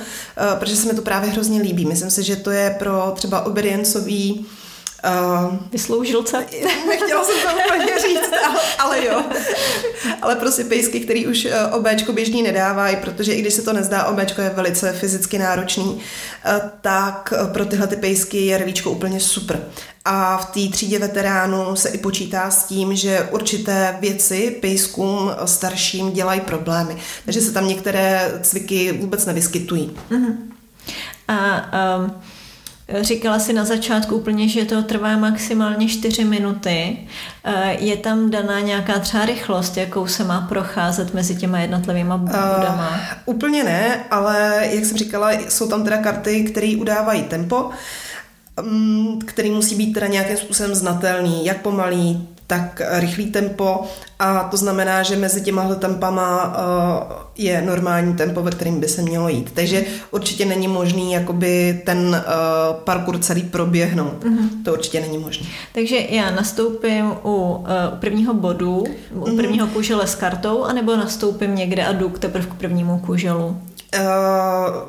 protože 0.59 0.75
se 0.75 0.87
mi 0.87 0.93
to 0.93 1.01
právě 1.01 1.29
hrozně 1.29 1.61
líbí. 1.61 1.85
Myslím 1.85 2.09
si, 2.09 2.23
že 2.23 2.35
to 2.35 2.51
je 2.51 2.75
pro 2.79 3.13
třeba 3.15 3.45
obediencový 3.45 4.35
Uh, 4.39 4.64
Vysloužilce? 5.71 6.45
Nechtěla 6.87 7.23
jsem 7.23 7.35
to 7.41 7.75
úplně 7.75 7.99
říct, 7.99 8.31
ale, 8.47 8.59
ale 8.79 9.05
jo. 9.05 9.23
Ale 10.21 10.35
prostě 10.35 10.63
pejsky, 10.63 10.99
který 10.99 11.27
už 11.27 11.45
eh, 11.45 11.65
obéčko 11.65 12.13
běžný 12.13 12.43
nedávají, 12.43 12.97
protože 12.97 13.33
i 13.33 13.41
když 13.41 13.53
se 13.53 13.61
to 13.61 13.73
nezdá, 13.73 14.05
obéčko 14.05 14.41
je 14.41 14.49
velice 14.49 14.93
fyzicky 14.93 15.37
náročný, 15.37 15.99
eh, 16.45 16.61
tak 16.81 17.33
pro 17.53 17.65
tyhle 17.65 17.87
ty 17.87 17.95
pejsky 17.95 18.45
je 18.45 18.57
rvíčko 18.57 18.91
úplně 18.91 19.19
super. 19.19 19.63
A 20.05 20.37
v 20.37 20.45
té 20.45 20.73
třídě 20.73 20.99
veteránů 20.99 21.75
se 21.75 21.89
i 21.89 21.97
počítá 21.97 22.51
s 22.51 22.63
tím, 22.63 22.95
že 22.95 23.29
určité 23.31 23.97
věci 23.99 24.57
pejskům 24.61 25.31
starším 25.45 26.11
dělají 26.11 26.41
problémy. 26.41 26.97
Takže 27.25 27.41
se 27.41 27.51
tam 27.51 27.67
některé 27.67 28.39
cviky 28.41 28.91
vůbec 28.91 29.25
nevyskytují. 29.25 29.97
Uh-huh. 30.11 30.35
A 31.27 31.65
um, 31.97 32.21
Říkala 33.01 33.39
si 33.39 33.53
na 33.53 33.65
začátku 33.65 34.15
úplně, 34.15 34.49
že 34.49 34.65
to 34.65 34.83
trvá 34.83 35.17
maximálně 35.17 35.87
4 35.87 36.25
minuty. 36.25 36.97
Eh, 37.43 37.77
je 37.79 37.97
tam 37.97 38.29
daná 38.29 38.59
nějaká 38.59 38.99
třeba 38.99 39.25
rychlost, 39.25 39.77
jakou 39.77 40.07
se 40.07 40.23
má 40.23 40.41
procházet 40.41 41.13
mezi 41.13 41.35
těma 41.35 41.59
jednotlivýma 41.59 42.17
bodama? 42.17 42.89
Uh, 42.89 43.35
úplně 43.35 43.63
ne, 43.63 44.05
ale 44.11 44.67
jak 44.71 44.85
jsem 44.85 44.97
říkala, 44.97 45.31
jsou 45.31 45.67
tam 45.67 45.83
teda 45.83 45.97
karty, 45.97 46.43
které 46.43 46.75
udávají 46.79 47.23
tempo, 47.23 47.69
mm, 48.61 49.19
který 49.25 49.51
musí 49.51 49.75
být 49.75 49.93
teda 49.93 50.07
nějakým 50.07 50.37
způsobem 50.37 50.75
znatelný, 50.75 51.45
jak 51.45 51.61
pomalý, 51.61 52.27
tak 52.47 52.81
rychlý 52.91 53.25
tempo 53.31 53.83
a 54.19 54.43
to 54.43 54.57
znamená, 54.57 55.03
že 55.03 55.15
mezi 55.15 55.41
těma 55.41 55.75
tempama 55.75 56.45
uh, 56.45 57.13
je 57.37 57.61
normální 57.61 58.13
tempo, 58.13 58.41
ve 58.41 58.51
kterým 58.51 58.79
by 58.79 58.87
se 58.87 59.01
mělo 59.01 59.29
jít. 59.29 59.51
Takže 59.53 59.83
určitě 60.11 60.45
není 60.45 60.67
možný 60.67 61.13
jakoby 61.13 61.81
ten 61.85 61.97
uh, 61.97 62.83
parkour 62.83 63.19
celý 63.19 63.43
proběhnout. 63.43 64.23
Mm-hmm. 64.23 64.63
To 64.65 64.73
určitě 64.73 65.01
není 65.01 65.17
možné. 65.17 65.47
Takže 65.73 65.95
já 66.09 66.31
nastoupím 66.31 67.13
u, 67.23 67.35
uh, 67.35 67.65
prvního 67.99 68.33
bodu, 68.33 68.83
u 69.13 69.19
mm-hmm. 69.19 69.35
prvního 69.35 69.67
kužele 69.67 70.07
s 70.07 70.15
kartou, 70.15 70.63
anebo 70.63 70.95
nastoupím 70.95 71.55
někde 71.55 71.85
a 71.85 71.91
jdu 71.91 72.09
teprve 72.09 72.45
k 72.45 72.53
prvnímu 72.53 72.99
kuželu? 72.99 73.61
Uh, 73.99 74.01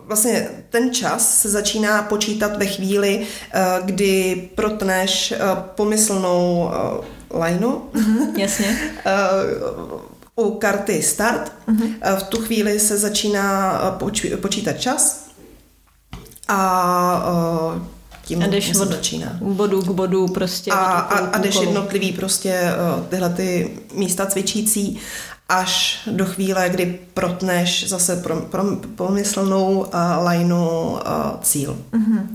vlastně 0.06 0.48
ten 0.70 0.94
čas 0.94 1.40
se 1.40 1.50
začíná 1.50 2.02
počítat 2.02 2.56
ve 2.56 2.66
chvíli, 2.66 3.18
uh, 3.18 3.86
kdy 3.86 4.42
protneš 4.54 5.32
uh, 5.32 5.58
pomyslnou 5.58 6.70
uh, 6.98 7.04
lineu. 7.38 7.80
Mm-hmm, 7.94 8.38
jasně. 8.38 8.78
u 10.36 10.50
karty 10.58 11.02
start. 11.02 11.52
Mm-hmm. 11.68 12.16
V 12.18 12.22
tu 12.22 12.42
chvíli 12.42 12.80
se 12.80 12.98
začíná 12.98 13.80
poč- 13.98 14.36
počítat 14.36 14.72
čas 14.72 15.26
a 16.48 17.26
tím 18.26 18.42
a 18.42 18.46
jdeš 18.46 18.74
od 18.80 18.88
začíná. 18.88 19.38
bodu 19.40 19.82
k 19.82 19.90
bodu 19.90 20.28
prostě. 20.28 20.70
A, 20.70 20.76
a, 20.76 21.18
a 21.18 21.38
jdeš 21.38 21.54
jednotlivý 21.60 22.12
prostě 22.12 22.60
tyhle 23.08 23.30
ty 23.30 23.70
místa 23.94 24.26
cvičící 24.26 25.00
až 25.48 26.00
do 26.10 26.26
chvíle, 26.26 26.68
kdy 26.68 26.98
protneš 27.14 27.88
zase 27.88 28.16
pro, 28.16 28.36
pro, 28.36 28.64
pomyslnou 28.96 29.78
uh, 29.78 30.28
lineu 30.28 30.90
uh, 30.90 30.98
cíl. 31.42 31.78
Uh-huh. 31.92 32.26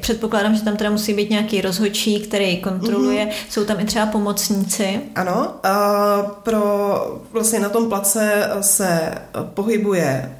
Předpokládám, 0.00 0.54
že 0.54 0.62
tam 0.62 0.76
teda 0.76 0.90
musí 0.90 1.14
být 1.14 1.30
nějaký 1.30 1.60
rozhodčí, 1.60 2.20
který 2.20 2.56
kontroluje. 2.56 3.26
Uh-huh. 3.26 3.46
Jsou 3.48 3.64
tam 3.64 3.80
i 3.80 3.84
třeba 3.84 4.06
pomocníci? 4.06 5.00
Ano. 5.14 5.54
Uh, 5.64 6.30
pro, 6.42 7.22
vlastně 7.32 7.60
na 7.60 7.68
tom 7.68 7.88
place 7.88 8.50
se 8.60 9.14
pohybuje 9.44 10.36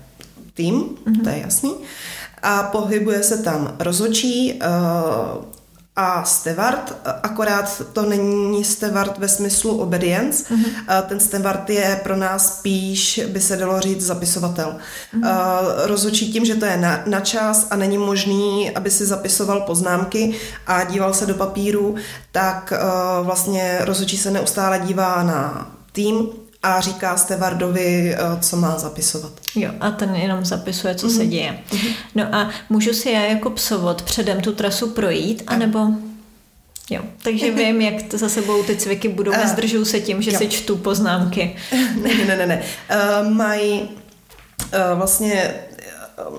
tým, 0.54 0.74
uh-huh. 0.74 1.22
to 1.22 1.28
je 1.28 1.38
jasný. 1.38 1.74
A 2.42 2.62
pohybuje 2.62 3.22
se 3.22 3.38
tam 3.38 3.76
rozhodčí, 3.78 4.60
uh, 4.62 5.44
a 5.96 6.24
steward, 6.24 6.96
akorát 7.22 7.82
to 7.92 8.02
není 8.02 8.64
steward 8.64 9.18
ve 9.18 9.28
smyslu 9.28 9.78
obedience. 9.78 10.54
Mm-hmm. 10.54 11.02
Ten 11.06 11.20
steward 11.20 11.70
je 11.70 12.00
pro 12.02 12.16
nás 12.16 12.58
spíš, 12.58 13.20
by 13.28 13.40
se 13.40 13.56
dalo 13.56 13.80
říct, 13.80 14.06
zapisovatel. 14.06 14.76
Mm-hmm. 15.14 15.28
Rozhodčí 15.84 16.32
tím, 16.32 16.44
že 16.44 16.54
to 16.54 16.64
je 16.64 16.76
na, 16.76 17.02
na 17.06 17.20
čas 17.20 17.66
a 17.70 17.76
není 17.76 17.98
možný, 17.98 18.70
aby 18.70 18.90
si 18.90 19.06
zapisoval 19.06 19.60
poznámky 19.60 20.34
a 20.66 20.84
díval 20.84 21.14
se 21.14 21.26
do 21.26 21.34
papíru, 21.34 21.94
tak 22.30 22.72
vlastně 23.22 23.78
rozhodčí 23.80 24.16
se 24.16 24.30
neustále 24.30 24.78
dívá 24.78 25.22
na 25.22 25.70
tým, 25.92 26.28
a 26.62 26.80
říká 26.80 27.16
Stevardovi, 27.16 28.14
eh, 28.14 28.18
co 28.40 28.56
má 28.56 28.78
zapisovat. 28.78 29.32
Jo, 29.54 29.70
a 29.80 29.90
ten 29.90 30.14
jenom 30.14 30.44
zapisuje, 30.44 30.94
co 30.94 31.06
mm-hmm. 31.06 31.16
se 31.16 31.26
děje. 31.26 31.58
Mm-hmm. 31.70 31.94
No 32.14 32.34
a 32.34 32.50
můžu 32.68 32.92
si 32.92 33.10
já 33.10 33.20
jako 33.20 33.50
psovod 33.50 34.02
předem 34.02 34.40
tu 34.40 34.52
trasu 34.52 34.90
projít, 34.90 35.42
anebo... 35.46 35.78
Jo, 36.90 37.02
takže 37.22 37.50
vím, 37.54 37.80
jak 37.80 38.02
to 38.02 38.18
za 38.18 38.28
sebou 38.28 38.62
ty 38.62 38.76
cviky 38.76 39.08
budou, 39.08 39.30
uh, 39.30 39.38
nezdržuju 39.38 39.84
se 39.84 40.00
tím, 40.00 40.22
že 40.22 40.32
jo. 40.32 40.38
si 40.38 40.48
čtu 40.48 40.76
poznámky. 40.76 41.56
ne, 42.02 42.14
ne, 42.26 42.36
ne, 42.36 42.46
ne. 42.46 42.62
Uh, 42.90 43.32
mají 43.32 43.80
uh, 43.80 44.98
vlastně 44.98 45.54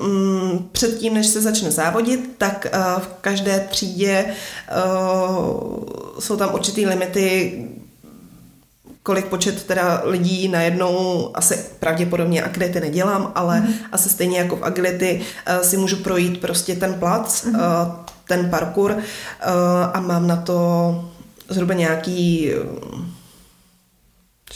um, 0.02 0.70
předtím, 0.72 1.14
než 1.14 1.28
se 1.28 1.42
začne 1.42 1.72
závodit, 1.72 2.30
tak 2.38 2.68
uh, 2.74 3.02
v 3.02 3.08
každé 3.22 3.68
třídě 3.70 4.26
uh, 4.26 5.84
jsou 6.20 6.38
tam 6.38 6.54
určitý 6.54 6.86
limity, 6.86 7.54
kolik 9.04 9.26
počet 9.26 9.64
teda 9.64 10.02
lidí 10.06 10.48
najednou, 10.48 11.30
asi 11.34 11.66
pravděpodobně 11.80 12.44
agility 12.44 12.80
nedělám, 12.80 13.32
ale 13.36 13.60
mm. 13.60 13.74
asi 13.92 14.10
stejně 14.10 14.38
jako 14.38 14.56
v 14.56 14.64
agility 14.64 15.22
uh, 15.22 15.62
si 15.64 15.78
můžu 15.78 15.96
projít 15.96 16.42
prostě 16.42 16.76
ten 16.76 16.94
plac, 16.94 17.44
mm. 17.44 17.60
ten 18.28 18.50
parkour 18.50 18.92
uh, 18.92 19.02
a 19.94 20.00
mám 20.00 20.28
na 20.28 20.36
to 20.36 20.56
zhruba 21.50 21.74
nějaký 21.74 22.52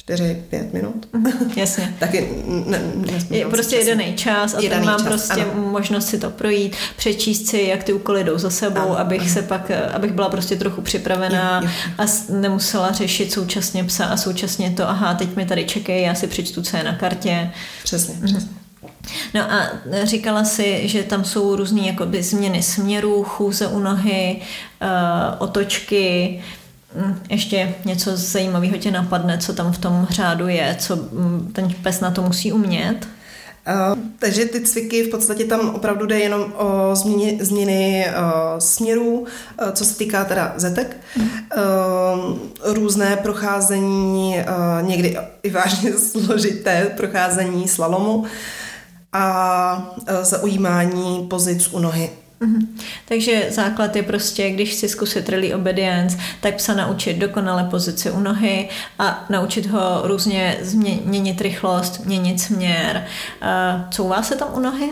uh, 0.09 0.15
4-5 0.15 0.73
minut. 0.73 1.07
Mhm, 1.13 1.51
jasně. 1.55 1.95
Taky 1.99 2.29
ne, 2.65 2.81
je 3.29 3.45
prostě 3.45 3.75
jedený 3.75 4.13
čas 4.15 4.53
a 4.53 4.59
jedený 4.59 4.85
mám 4.85 4.99
čas, 4.99 5.07
prostě 5.07 5.41
ano. 5.41 5.53
možnost 5.55 6.07
si 6.07 6.19
to 6.19 6.29
projít, 6.29 6.75
přečíst 6.95 7.47
si, 7.47 7.61
jak 7.61 7.83
ty 7.83 7.93
úkoly 7.93 8.23
jdou 8.23 8.37
za 8.37 8.49
sebou, 8.49 8.79
ano, 8.79 8.99
abych 8.99 9.21
ano. 9.21 9.29
se 9.29 9.41
pak, 9.41 9.71
abych 9.93 10.11
byla 10.11 10.29
prostě 10.29 10.55
trochu 10.55 10.81
připravená 10.81 11.61
je, 11.61 11.67
je. 11.67 11.73
a 11.97 12.05
nemusela 12.29 12.91
řešit 12.91 13.31
současně 13.31 13.83
psa 13.83 14.05
a 14.05 14.17
současně 14.17 14.71
to, 14.71 14.89
aha, 14.89 15.13
teď 15.13 15.35
mi 15.35 15.45
tady 15.45 15.65
čekají, 15.65 16.03
já 16.03 16.15
si 16.15 16.27
přečtu, 16.27 16.61
co 16.61 16.77
je 16.77 16.83
na 16.83 16.95
kartě. 16.95 17.51
Přesně, 17.83 18.13
mhm. 18.13 18.25
přesně. 18.25 18.57
No 19.33 19.51
a 19.51 19.69
říkala 20.03 20.43
si, 20.43 20.87
že 20.87 21.03
tam 21.03 21.25
jsou 21.25 21.55
různé 21.55 21.81
jakoby 21.81 22.23
změny 22.23 22.63
směru, 22.63 23.23
chůze 23.23 23.67
u 23.67 23.79
nohy, 23.79 24.41
uh, 24.81 24.87
otočky, 25.37 26.43
ještě 27.29 27.75
něco 27.85 28.17
zajímavého 28.17 28.77
tě 28.77 28.91
napadne, 28.91 29.37
co 29.37 29.53
tam 29.53 29.71
v 29.71 29.77
tom 29.77 30.07
řádu 30.09 30.47
je, 30.47 30.75
co 30.79 30.95
hm, 30.95 31.51
ten 31.53 31.73
pes 31.83 31.99
na 31.99 32.11
to 32.11 32.21
musí 32.21 32.51
umět? 32.51 33.07
Uh, 33.67 33.99
takže 34.19 34.45
ty 34.45 34.61
cviky 34.61 35.03
v 35.03 35.09
podstatě 35.09 35.45
tam 35.45 35.69
opravdu 35.69 36.05
jde 36.05 36.19
jenom 36.19 36.53
o 36.57 36.95
změny, 36.95 37.39
změny 37.41 38.07
uh, 38.09 38.59
směrů, 38.59 39.19
uh, 39.19 39.71
co 39.71 39.85
se 39.85 39.97
týká 39.97 40.25
teda 40.25 40.53
zetek. 40.55 40.97
Uh, 41.17 42.37
různé 42.63 43.15
procházení, 43.15 44.35
někdy 44.81 45.17
i 45.43 45.49
vážně 45.49 45.93
složité 45.97 46.93
procházení 46.97 47.67
slalomu 47.67 48.25
a 49.13 49.95
zaujímání 50.21 51.27
pozic 51.29 51.67
u 51.73 51.79
nohy. 51.79 52.09
Mm-hmm. 52.41 52.67
Takže 53.07 53.47
základ 53.49 53.95
je 53.95 54.03
prostě, 54.03 54.49
když 54.49 54.73
si 54.73 54.89
zkusit 54.89 55.29
rally 55.29 55.53
obedience, 55.53 56.17
tak 56.41 56.55
psa 56.55 56.73
naučit 56.73 57.17
dokonale 57.17 57.63
pozici 57.63 58.11
u 58.11 58.19
nohy 58.19 58.69
a 58.99 59.25
naučit 59.29 59.65
ho 59.65 60.01
různě 60.03 60.57
změnit 60.61 61.41
rychlost, 61.41 62.05
měnit 62.05 62.41
směr. 62.41 63.05
Uh, 63.41 63.89
couvá 63.89 64.21
se 64.21 64.35
tam 64.35 64.47
u 64.53 64.59
nohy? 64.59 64.91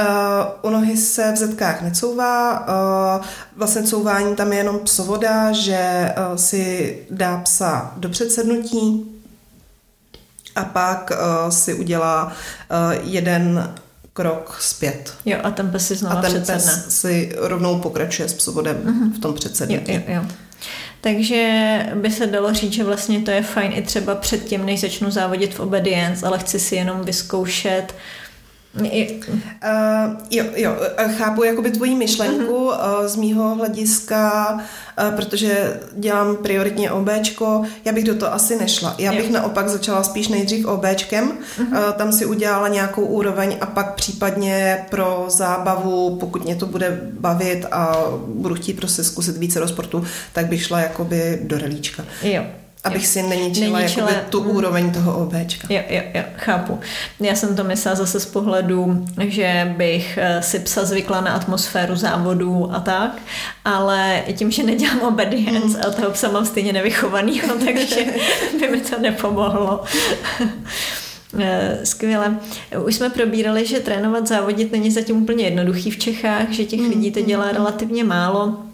Uh, 0.00 0.70
u 0.70 0.70
nohy 0.70 0.96
se 0.96 1.32
v 1.32 1.36
zetkách 1.36 1.82
necouvá, 1.82 2.60
uh, 2.60 3.24
vlastně 3.56 3.82
couvání 3.82 4.36
tam 4.36 4.52
je 4.52 4.58
jenom 4.58 4.78
psovoda, 4.78 5.52
že 5.52 6.12
uh, 6.30 6.36
si 6.36 6.98
dá 7.10 7.38
psa 7.38 7.92
do 7.96 8.08
předsednutí 8.08 9.04
a 10.56 10.64
pak 10.64 11.10
uh, 11.10 11.50
si 11.50 11.74
udělá 11.74 12.24
uh, 12.24 12.32
jeden 13.10 13.74
krok 14.16 14.56
zpět. 14.60 15.14
Jo, 15.24 15.38
a 15.42 15.50
ten 15.50 15.70
pes 15.70 15.86
si 15.86 15.96
znovu 15.96 16.16
A 16.18 16.20
ten 16.22 16.30
předsedne. 16.30 16.72
pes 16.84 17.00
si 17.00 17.32
rovnou 17.36 17.78
pokračuje 17.80 18.28
s 18.28 18.34
psovodem 18.34 18.76
uh-huh. 18.76 19.18
v 19.18 19.20
tom 19.20 19.30
Jo, 19.30 19.34
předsednutí. 19.34 19.92
jo, 19.92 20.00
jo. 20.06 20.22
Takže 21.00 21.78
by 21.94 22.10
se 22.10 22.26
dalo 22.26 22.52
říct, 22.54 22.72
že 22.72 22.84
vlastně 22.84 23.20
to 23.20 23.30
je 23.30 23.42
fajn 23.42 23.72
i 23.74 23.82
třeba 23.82 24.14
předtím, 24.14 24.66
než 24.66 24.80
začnu 24.80 25.10
závodit 25.10 25.54
v 25.54 25.60
obedience, 25.60 26.26
ale 26.26 26.38
chci 26.38 26.58
si 26.60 26.76
jenom 26.76 27.04
vyzkoušet. 27.04 27.84
I- 27.92 28.25
Uh, 29.32 30.16
jo, 30.30 30.44
jo, 30.56 30.76
eh, 30.96 31.08
chápu 31.08 31.44
jakoby 31.44 31.70
tvoji 31.70 31.94
myšlenku 31.94 32.52
uh-huh. 32.52 33.00
uh, 33.00 33.06
z 33.06 33.16
mýho 33.16 33.54
hlediska, 33.54 34.52
uh, 34.54 35.16
protože 35.16 35.80
dělám 35.92 36.36
prioritně 36.36 36.90
OBčko, 36.90 37.62
já 37.84 37.92
bych 37.92 38.04
do 38.04 38.14
toho 38.14 38.34
asi 38.34 38.56
nešla. 38.56 38.94
Já 38.98 39.12
bych 39.12 39.26
Jo. 39.26 39.32
naopak 39.32 39.68
začala 39.68 40.02
spíš 40.02 40.28
nejdřív 40.28 40.66
OBčkem, 40.66 41.32
uh-huh. 41.58 41.88
uh, 41.88 41.92
tam 41.92 42.12
si 42.12 42.26
udělala 42.26 42.68
nějakou 42.68 43.04
úroveň 43.04 43.56
a 43.60 43.66
pak 43.66 43.94
případně 43.94 44.86
pro 44.90 45.24
zábavu, 45.28 46.16
pokud 46.16 46.44
mě 46.44 46.56
to 46.56 46.66
bude 46.66 47.00
bavit 47.20 47.66
a 47.70 48.04
budu 48.26 48.54
chtít 48.54 48.76
prostě 48.76 49.04
zkusit 49.04 49.36
více 49.36 49.60
do 49.60 49.68
sportu, 49.68 50.04
tak 50.32 50.46
bych 50.46 50.62
šla 50.62 50.80
jakoby 50.80 51.40
do 51.42 51.58
relíčka. 51.58 52.04
Jo. 52.22 52.44
Abych 52.86 53.06
si 53.06 53.22
neničila, 53.22 53.78
Neničila, 53.78 54.10
tu 54.30 54.42
mm. 54.42 54.50
úroveň 54.50 54.92
toho 54.92 55.18
OBčka. 55.18 55.68
Jo, 55.70 55.80
jo, 55.90 56.02
jo, 56.14 56.22
chápu. 56.36 56.80
Já 57.20 57.34
jsem 57.34 57.56
to 57.56 57.64
myslela 57.64 57.96
zase 57.96 58.20
z 58.20 58.26
pohledu, 58.26 59.06
že 59.18 59.74
bych 59.76 60.18
eh, 60.22 60.42
si 60.42 60.58
psa 60.58 60.84
zvykla 60.84 61.20
na 61.20 61.32
atmosféru 61.32 61.96
závodů 61.96 62.68
a 62.72 62.80
tak, 62.80 63.18
ale 63.64 64.22
tím, 64.32 64.50
že 64.50 64.62
nedělám 64.62 65.00
obedience 65.00 65.80
a 65.80 65.90
toho 65.90 66.10
psa 66.10 66.30
mám 66.30 66.46
stejně 66.46 66.72
nevychovanýho, 66.72 67.48
takže 67.64 68.04
by 68.60 68.68
mi 68.68 68.80
to 68.80 69.00
nepomohlo. 69.00 69.84
Eh, 71.38 71.78
Skvěle. 71.84 72.38
Už 72.84 72.94
jsme 72.94 73.10
probírali, 73.10 73.66
že 73.66 73.80
trénovat 73.80 74.26
závodit 74.26 74.72
není 74.72 74.90
zatím 74.90 75.22
úplně 75.22 75.44
jednoduchý 75.44 75.90
v 75.90 75.98
Čechách, 75.98 76.50
že 76.50 76.64
těch 76.64 76.80
lidí 76.80 77.10
to 77.10 77.20
dělá 77.20 77.52
relativně 77.52 78.04
málo. 78.04 78.65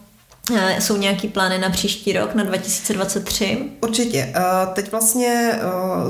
Eh, 0.51 0.81
Jsou 0.81 0.97
nějaký 0.97 1.29
plány 1.29 1.59
na 1.59 1.71
příští 1.71 2.13
rok, 2.13 2.35
na 2.35 2.45
2023? 2.45 3.71
Určitě. 3.81 4.33
Eh, 4.37 4.43
Teď 4.75 4.91
vlastně 4.91 5.51
eh, 5.53 5.61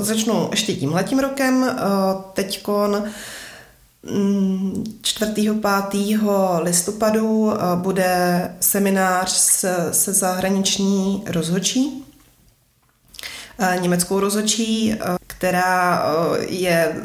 začnu 0.03 0.47
ještě 0.51 0.73
tím 0.75 0.93
letím 0.93 1.19
rokem. 1.19 1.77
Teďkon 2.33 3.03
mm, 4.03 4.83
4. 5.01 5.31
5. 5.91 6.19
listopadu 6.61 7.53
bude 7.75 8.49
seminář 8.59 9.29
se, 9.29 9.89
se 9.91 10.13
zahraniční 10.13 11.23
rozhočí, 11.27 12.03
německou 13.79 14.19
rozhočí, 14.19 14.95
která 15.27 16.05
je 16.47 16.95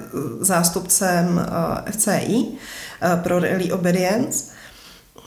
zástupcem 0.40 1.46
FCI 1.90 2.46
pro 3.22 3.38
Rally 3.38 3.72
Obedience. 3.72 4.57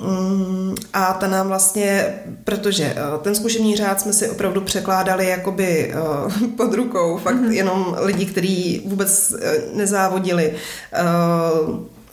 Mm, 0.02 0.76
A 0.94 1.14
ta 1.14 1.28
nám 1.28 1.48
vlastně, 1.48 2.14
protože 2.44 2.84
eh, 2.84 2.98
ten 3.22 3.36
zkušební 3.36 3.76
řád 3.76 4.02
jsme 4.02 4.14
si 4.14 4.30
opravdu 4.30 4.62
překládali 4.62 5.28
jakoby 5.28 5.94
eh, 5.94 6.48
pod 6.58 6.74
rukou, 6.74 7.18
fakt 7.18 7.36
mm-hmm. 7.36 7.52
jenom 7.52 7.96
lidi, 8.00 8.26
kteří 8.26 8.82
vůbec 8.86 9.34
eh, 9.42 9.62
nezávodili 9.74 10.54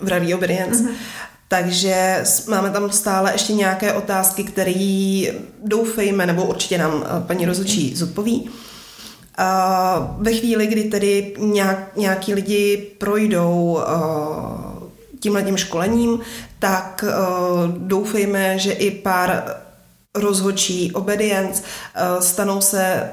v 0.01 0.09
Rally 0.09 0.35
Obedience. 0.35 0.85
Mm-hmm. 0.85 0.95
Takže 1.49 2.25
máme 2.49 2.71
tam 2.71 2.93
stále 2.93 3.33
ještě 3.33 3.53
nějaké 3.53 3.93
otázky, 3.93 4.45
které 4.45 5.25
doufejme, 5.65 6.27
nebo 6.27 6.45
určitě 6.45 6.79
nám 6.79 7.05
paní 7.27 7.47
rozhodčí 7.47 7.97
zodpoví. 7.97 8.51
A 9.39 10.17
ve 10.19 10.33
chvíli, 10.33 10.67
kdy 10.67 10.85
tedy 10.85 11.35
nějak, 11.39 11.97
nějaký 11.97 12.35
lidi 12.35 12.91
projdou 12.99 13.79
uh, 13.79 14.89
tímhletím 15.21 15.57
školením, 15.57 16.21
tak 16.59 17.05
uh, 17.09 17.73
doufejme, 17.79 18.59
že 18.59 18.73
i 18.73 18.91
pár 18.91 19.43
rozhodčí 20.15 20.93
obedience 20.93 21.63
uh, 21.63 22.21
stanou 22.23 22.61
se 22.61 23.11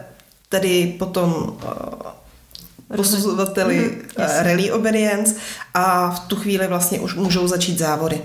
tedy 0.50 0.96
potom 1.00 1.34
uh, 1.34 2.96
posuzovateli 2.96 3.76
Mhm, 3.78 3.86
mm-hmm, 3.90 4.22
jasně. 4.22 4.44
rally 4.44 4.72
obedience 4.72 5.36
a 5.74 6.10
v 6.10 6.20
tu 6.20 6.36
chvíli 6.36 6.68
vlastně 6.68 7.00
už 7.00 7.16
můžou 7.16 7.48
začít 7.48 7.78
závody. 7.80 8.22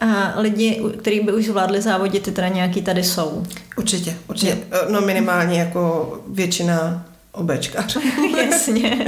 A 0.00 0.40
lidi, 0.40 0.82
kteří 0.98 1.20
by 1.20 1.32
už 1.32 1.46
zvládli 1.46 1.82
závodit, 1.82 2.22
ty 2.22 2.32
teda 2.32 2.48
nějaký 2.48 2.82
tady 2.82 3.04
jsou. 3.04 3.42
Určitě, 3.76 4.16
určitě. 4.28 4.58
No 4.88 5.00
minimálně 5.00 5.60
jako 5.60 6.12
většina 6.28 7.06
obečkařů. 7.32 8.00
Jasně. 8.50 9.06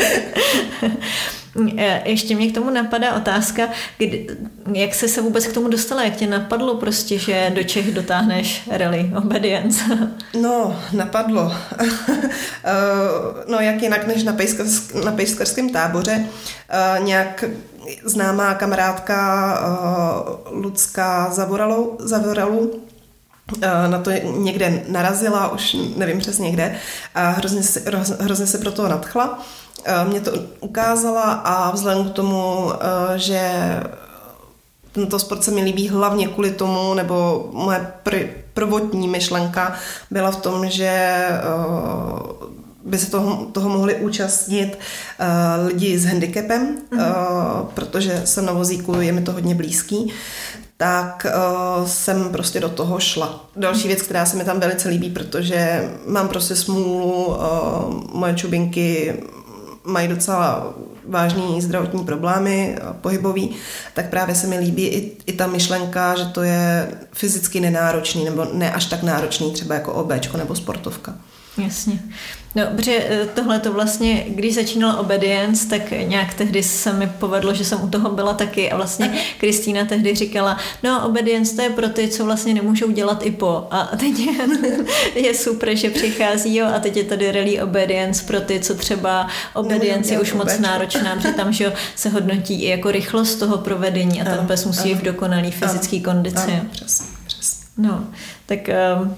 E, 1.76 2.02
Ještě 2.10 2.36
mě 2.36 2.48
k 2.48 2.54
tomu 2.54 2.70
napadá 2.70 3.14
otázka, 3.14 3.68
kdy, 3.98 4.26
jak 4.72 4.94
jsi 4.94 5.08
se 5.08 5.20
vůbec 5.22 5.46
k 5.46 5.52
tomu 5.52 5.68
dostala, 5.68 6.04
jak 6.04 6.16
tě 6.16 6.26
napadlo 6.26 6.74
prostě, 6.74 7.18
že 7.18 7.52
do 7.54 7.62
Čech 7.64 7.94
dotáhneš 7.94 8.62
rally 8.70 9.10
obedience. 9.16 9.84
No, 10.40 10.80
napadlo. 10.92 11.52
Eh, 12.64 13.44
no, 13.50 13.60
jak 13.60 13.82
jinak 13.82 14.06
než 14.06 14.22
na, 14.22 14.32
pejskař, 14.32 14.92
na 15.04 15.12
pejskařském 15.12 15.70
táboře. 15.70 16.24
Eh, 16.70 17.00
Nějak 17.00 17.44
známá 18.04 18.54
kamarádka 18.54 19.18
eh, 19.60 20.48
Lucka 20.50 21.30
Zavoralu, 21.30 21.96
Zavoralu 22.00 22.72
eh, 22.74 22.87
na 23.88 23.98
to 23.98 24.10
někde 24.38 24.82
narazila, 24.88 25.48
už 25.52 25.76
nevím 25.96 26.18
přesně 26.18 26.50
kde, 26.50 26.76
a 27.14 27.28
hrozně 27.30 27.62
se, 27.62 27.80
hroz- 27.80 28.16
hrozně 28.20 28.46
se 28.46 28.58
pro 28.58 28.72
to 28.72 28.88
nadchla. 28.88 29.38
Eh, 29.84 30.04
Mě 30.04 30.20
to 30.20 30.30
ukázala 30.60 31.22
a 31.32 31.70
vzhledem 31.70 32.04
k 32.08 32.12
tomu, 32.12 32.72
eh, 32.72 33.18
že 33.18 33.50
tento 34.92 35.18
sport 35.18 35.44
se 35.44 35.50
mi 35.50 35.62
líbí 35.62 35.88
hlavně 35.88 36.28
kvůli 36.28 36.50
tomu, 36.50 36.94
nebo 36.94 37.48
moje 37.52 37.86
pr- 38.04 38.28
prvotní 38.54 39.08
myšlenka 39.08 39.74
byla 40.10 40.30
v 40.30 40.36
tom, 40.36 40.70
že 40.70 41.18
by 42.84 42.98
se 42.98 43.10
toho, 43.10 43.44
toho 43.52 43.68
mohli 43.68 43.94
účastnit 43.94 44.78
uh, 44.78 45.66
lidi 45.66 45.98
s 45.98 46.04
handicapem, 46.04 46.76
uh, 46.92 47.00
protože 47.74 48.22
jsem 48.24 48.46
na 48.46 48.52
vozíku, 48.52 49.00
je 49.00 49.12
mi 49.12 49.20
to 49.22 49.32
hodně 49.32 49.54
blízký, 49.54 50.12
tak 50.80 51.26
uh, 51.26 51.86
jsem 51.86 52.32
prostě 52.32 52.60
do 52.60 52.68
toho 52.68 53.00
šla. 53.00 53.44
Další 53.56 53.88
věc, 53.88 54.02
která 54.02 54.26
se 54.26 54.36
mi 54.36 54.44
tam 54.44 54.60
velice 54.60 54.88
líbí, 54.88 55.10
protože 55.10 55.90
mám 56.06 56.28
prostě 56.28 56.56
smůlu, 56.56 57.26
uh, 57.26 57.36
moje 58.12 58.34
čubinky 58.34 59.14
mají 59.84 60.08
docela 60.08 60.74
vážný 61.08 61.60
zdravotní 61.60 62.04
problémy 62.04 62.76
eh, 62.76 62.82
pohybový, 63.00 63.56
tak 63.94 64.10
právě 64.10 64.34
se 64.34 64.46
mi 64.46 64.58
líbí 64.58 64.86
i, 64.86 65.16
i 65.26 65.32
ta 65.32 65.46
myšlenka, 65.46 66.16
že 66.16 66.24
to 66.24 66.42
je 66.42 66.90
fyzicky 67.12 67.60
nenáročný 67.60 68.24
nebo 68.24 68.46
ne 68.52 68.72
až 68.72 68.86
tak 68.86 69.02
náročný 69.02 69.52
třeba 69.52 69.74
jako 69.74 69.92
OBčko 69.92 70.36
nebo 70.36 70.54
sportovka. 70.54 71.14
Jasně. 71.58 72.00
No, 72.58 72.66
protože 72.76 73.26
tohle 73.34 73.60
to 73.60 73.72
vlastně, 73.72 74.24
když 74.28 74.54
začínala 74.54 75.00
Obedience, 75.00 75.68
tak 75.68 75.90
nějak 75.90 76.34
tehdy 76.34 76.62
se 76.62 76.92
mi 76.92 77.06
povedlo, 77.06 77.54
že 77.54 77.64
jsem 77.64 77.82
u 77.82 77.88
toho 77.88 78.10
byla 78.10 78.34
taky 78.34 78.70
a 78.70 78.76
vlastně 78.76 79.18
Kristýna 79.38 79.84
tehdy 79.84 80.14
říkala, 80.14 80.56
no 80.82 81.06
Obedience 81.06 81.56
to 81.56 81.62
je 81.62 81.70
pro 81.70 81.88
ty, 81.88 82.08
co 82.08 82.24
vlastně 82.24 82.54
nemůžou 82.54 82.90
dělat 82.90 83.26
i 83.26 83.30
po. 83.30 83.66
A 83.70 83.84
teď 83.96 84.18
je, 84.18 84.32
je 85.22 85.34
super, 85.34 85.76
že 85.76 85.90
přichází 85.90 86.56
jo, 86.56 86.66
a 86.76 86.80
teď 86.80 86.96
je 86.96 87.04
tady 87.04 87.32
Rally 87.32 87.62
Obedience 87.62 88.24
pro 88.26 88.40
ty, 88.40 88.60
co 88.60 88.74
třeba 88.74 89.28
Obedience 89.54 90.14
je 90.14 90.20
už 90.20 90.32
moc 90.32 90.58
náročná, 90.58 91.16
protože 91.16 91.32
tam 91.32 91.52
že 91.52 91.64
jo, 91.64 91.72
se 91.96 92.08
hodnotí 92.08 92.62
i 92.62 92.68
jako 92.68 92.90
rychlost 92.90 93.34
toho 93.34 93.58
provedení 93.58 94.20
a 94.20 94.24
ten 94.24 94.38
Ano, 94.38 94.48
pes 94.48 94.64
musí 94.64 94.92
ano. 94.92 95.00
v 95.00 95.04
dokonalý 95.04 95.50
fyzické 95.50 96.00
kondici. 96.00 96.52
Ano, 96.52 96.66
přesně, 96.72 97.06
přesně. 97.26 97.66
No, 97.76 98.04
tak 98.46 98.58
um, 99.02 99.16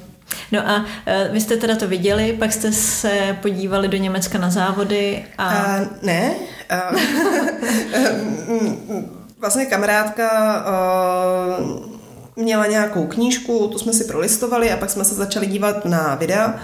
no 0.53 0.69
a 0.69 0.77
uh, 0.77 0.85
vy 1.33 1.41
jste 1.41 1.57
teda 1.57 1.77
to 1.77 1.89
viděli, 1.89 2.33
pak 2.33 2.53
jste 2.53 2.73
se 2.73 3.37
podívali 3.43 3.89
do 3.89 3.97
Německa 3.97 4.39
na 4.39 4.51
závody 4.51 5.25
a... 5.39 5.77
Uh, 5.81 5.87
ne. 6.03 6.35
Uh, 6.93 7.01
vlastně 9.41 9.67
kamarádka 9.67 10.29
uh, 11.59 11.81
měla 12.37 12.67
nějakou 12.67 13.07
knížku, 13.07 13.69
tu 13.73 13.79
jsme 13.79 13.93
si 13.93 14.05
prolistovali 14.05 14.73
a 14.73 14.77
pak 14.77 14.91
jsme 14.91 15.05
se 15.05 15.15
začali 15.15 15.47
dívat 15.47 15.85
na 15.85 16.15
videa. 16.15 16.61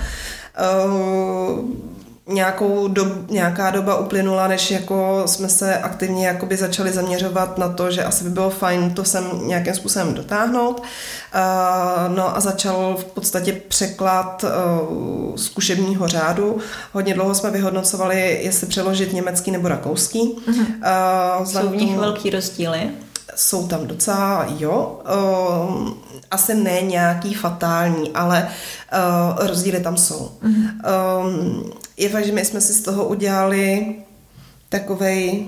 Uh, 0.84 1.95
nějakou 2.28 2.88
dob, 2.88 3.08
nějaká 3.30 3.70
doba 3.70 3.98
uplynula, 3.98 4.48
než 4.48 4.70
jako 4.70 5.22
jsme 5.26 5.48
se 5.48 5.78
aktivně 5.78 6.26
jakoby 6.26 6.56
začali 6.56 6.92
zaměřovat 6.92 7.58
na 7.58 7.68
to, 7.68 7.90
že 7.90 8.04
asi 8.04 8.24
by 8.24 8.30
bylo 8.30 8.50
fajn 8.50 8.90
to 8.90 9.04
sem 9.04 9.24
nějakým 9.42 9.74
způsobem 9.74 10.14
dotáhnout. 10.14 10.80
Uh, 10.80 12.16
no 12.16 12.36
a 12.36 12.40
začal 12.40 12.96
v 13.00 13.04
podstatě 13.04 13.52
překlad 13.52 14.44
uh, 14.44 15.36
zkušebního 15.36 16.08
řádu. 16.08 16.58
Hodně 16.92 17.14
dlouho 17.14 17.34
jsme 17.34 17.50
vyhodnocovali, 17.50 18.40
jestli 18.42 18.66
přeložit 18.66 19.12
německý 19.12 19.50
nebo 19.50 19.68
rakouský. 19.68 20.38
Uh-huh. 20.48 21.38
Uh, 21.38 21.44
Jsou 21.44 21.68
v 21.68 21.76
nich 21.76 21.98
velký 21.98 22.30
rozdíly? 22.30 22.90
Jsou 23.34 23.66
tam 23.66 23.86
docela, 23.86 24.46
jo. 24.58 25.00
Uh, 25.74 25.88
asi 26.30 26.54
ne 26.54 26.82
nějaký 26.82 27.34
fatální, 27.34 28.10
ale 28.10 28.48
uh, 29.38 29.46
rozdíly 29.46 29.80
tam 29.80 29.96
jsou. 29.96 30.30
Uh-huh. 30.44 30.70
Um, 31.20 31.72
je 31.96 32.08
fakt, 32.08 32.26
že 32.26 32.32
my 32.32 32.44
jsme 32.44 32.60
si 32.60 32.72
z 32.72 32.82
toho 32.82 33.08
udělali 33.08 33.94
takovej 34.68 35.46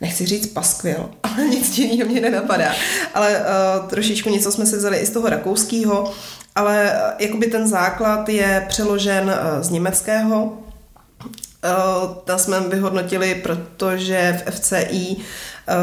nechci 0.00 0.26
říct 0.26 0.46
paskvil, 0.46 1.10
ale 1.22 1.44
nic 1.44 1.78
jiného 1.78 2.10
mě 2.10 2.20
nenapadá. 2.20 2.72
Ale 3.14 3.40
uh, 3.40 3.88
trošičku 3.88 4.30
něco 4.30 4.52
jsme 4.52 4.66
si 4.66 4.76
vzali 4.76 4.98
i 4.98 5.06
z 5.06 5.10
toho 5.10 5.28
rakouského, 5.28 6.12
ale 6.54 6.92
uh, 6.92 7.12
jakoby 7.18 7.46
ten 7.46 7.68
základ 7.68 8.28
je 8.28 8.66
přeložen 8.68 9.24
uh, 9.28 9.62
z 9.62 9.70
německého. 9.70 10.44
Uh, 10.44 12.14
tam 12.24 12.38
jsme 12.38 12.60
vyhodnotili, 12.60 13.34
protože 13.34 14.42
v 14.46 14.50
FCI 14.50 15.16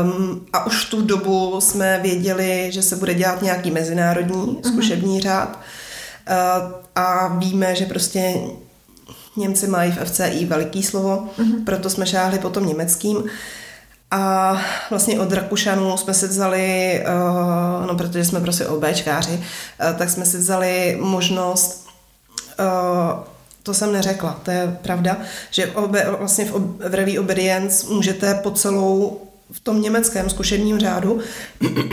um, 0.04 0.46
a 0.54 0.66
už 0.66 0.86
tu 0.86 1.02
dobu 1.02 1.62
jsme 1.62 2.00
věděli, 2.04 2.68
že 2.72 2.82
se 2.82 2.96
bude 2.96 3.14
dělat 3.14 3.42
nějaký 3.42 3.72
mezinárodní 3.72 4.36
uh-huh. 4.36 4.72
zkušební 4.72 5.22
řád 5.22 5.60
uh, 6.30 6.72
a 6.96 7.28
víme, 7.28 7.76
že 7.76 7.86
prostě 7.86 8.34
Němci 9.38 9.68
mají 9.68 9.92
v 9.92 10.06
FCI 10.06 10.46
veliký 10.46 10.84
slovo, 10.84 11.28
uh-huh. 11.38 11.64
proto 11.64 11.90
jsme 11.90 12.08
šáhli 12.08 12.40
po 12.40 12.50
tom 12.50 12.68
německým. 12.68 13.24
A 14.12 14.58
vlastně 14.90 15.20
od 15.20 15.34
Rakušanů 15.34 15.98
jsme 15.98 16.14
si 16.14 16.28
vzali, 16.28 17.04
uh, 17.80 17.88
no 17.88 17.96
protože 17.96 18.26
jsme 18.26 18.42
prostě 18.42 18.66
OBčkáři, 18.66 19.32
uh, 19.32 19.98
tak 19.98 20.10
jsme 20.10 20.26
si 20.26 20.38
vzali 20.38 20.98
možnost, 21.02 21.88
uh, 22.60 23.24
to 23.64 23.74
jsem 23.74 23.94
neřekla, 23.94 24.40
to 24.44 24.52
je 24.52 24.78
pravda, 24.82 25.18
že 25.52 25.66
v, 25.66 25.76
obe, 25.76 26.06
vlastně 26.20 26.46
v, 26.46 26.54
ob, 26.54 26.64
v 26.90 26.94
Rally 26.94 27.20
Obedience 27.20 27.88
můžete 27.90 28.34
po 28.34 28.52
celou, 28.52 29.22
v 29.52 29.60
tom 29.60 29.82
německém 29.82 30.30
zkušebním 30.30 30.80
řádu, 30.80 31.20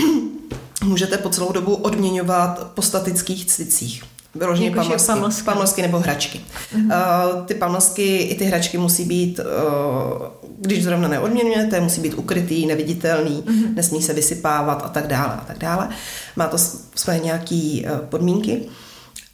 můžete 0.84 1.18
po 1.18 1.30
celou 1.30 1.52
dobu 1.52 1.74
odměňovat 1.74 2.70
po 2.74 2.82
statických 2.82 3.46
cvicích 3.46 4.02
vyloženě 4.34 4.68
jako 4.68 4.88
pamlsky, 5.06 5.44
pamlsky 5.44 5.82
nebo 5.82 5.98
hračky. 5.98 6.40
Mm-hmm. 6.74 7.36
Uh, 7.36 7.46
ty 7.46 7.54
pamlsky 7.54 8.16
i 8.16 8.34
ty 8.34 8.44
hračky 8.44 8.78
musí 8.78 9.04
být, 9.04 9.40
uh, 9.40 10.26
když 10.58 10.84
zrovna 10.84 11.08
neodměňujete, 11.08 11.80
musí 11.80 12.00
být 12.00 12.14
ukrytý, 12.14 12.66
neviditelný, 12.66 13.42
mm-hmm. 13.42 13.74
nesmí 13.74 14.02
se 14.02 14.12
vysypávat 14.12 14.82
a 14.84 14.88
tak 14.88 15.06
dále 15.06 15.34
a 15.34 15.44
tak 15.46 15.58
dále. 15.58 15.88
Má 16.36 16.46
to 16.46 16.58
své 16.94 17.18
nějaké 17.18 17.80
uh, 17.84 17.98
podmínky. 17.98 18.62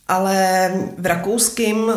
Ale 0.09 0.71
v 0.99 1.07
rakouském 1.07 1.77
uh, 1.77 1.95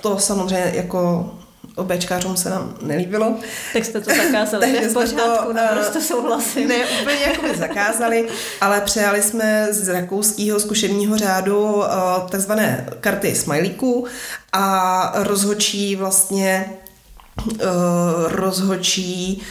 to 0.00 0.18
samozřejmě 0.18 0.72
jako 0.74 1.30
obečkářům 1.76 2.36
se 2.36 2.50
nám 2.50 2.74
nelíbilo. 2.82 3.36
Tak 3.72 3.84
jste 3.84 4.00
to 4.00 4.10
zakázali, 4.14 4.66
Takže 4.72 4.88
v 4.88 4.92
pořádku, 4.92 5.46
to, 5.46 5.52
naprosto 5.52 6.00
souhlasím. 6.00 6.68
Ne, 6.68 6.76
úplně 7.00 7.16
jako 7.16 7.42
by 7.42 7.54
zakázali, 7.58 8.28
ale 8.60 8.80
přejali 8.80 9.22
jsme 9.22 9.68
z 9.70 9.88
rakouského 9.88 10.60
zkušebního 10.60 11.18
řádu 11.18 11.84
eh, 11.84 11.88
takzvané 12.30 12.86
karty 13.00 13.34
smajlíků 13.34 14.06
a 14.52 15.12
rozhočí 15.14 15.96
vlastně 15.96 16.72
eh, 17.60 17.64
rozhočí 18.28 19.42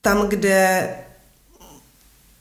tam, 0.00 0.28
kde 0.28 0.88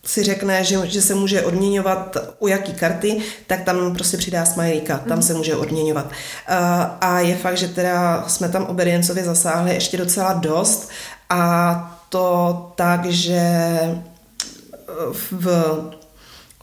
si 0.05 0.23
řekne, 0.23 0.63
že, 0.63 0.87
že 0.87 1.01
se 1.01 1.15
může 1.15 1.41
odměňovat 1.41 2.17
u 2.39 2.47
jaký 2.47 2.73
karty, 2.73 3.21
tak 3.47 3.63
tam 3.63 3.95
prostě 3.95 4.17
přidá 4.17 4.45
smajlíka, 4.45 4.97
tam 4.97 5.21
se 5.21 5.33
může 5.33 5.55
odměňovat. 5.55 6.11
A 7.01 7.19
je 7.19 7.35
fakt, 7.35 7.57
že 7.57 7.67
teda 7.67 8.25
jsme 8.27 8.49
tam 8.49 8.63
obediencovi 8.63 9.23
zasáhli 9.23 9.73
ještě 9.73 9.97
docela 9.97 10.33
dost. 10.33 10.89
A 11.29 12.01
to 12.09 12.71
tak, 12.75 13.05
že 13.05 13.79
v, 15.31 15.47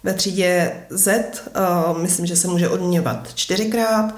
ve 0.02 0.14
třídě 0.14 0.72
Z 0.90 1.24
uh, 1.90 1.98
myslím, 1.98 2.26
že 2.26 2.37
se 2.37 2.48
může 2.48 2.68
odměňovat 2.68 3.35
čtyřikrát, 3.35 4.05
uh, 4.05 4.12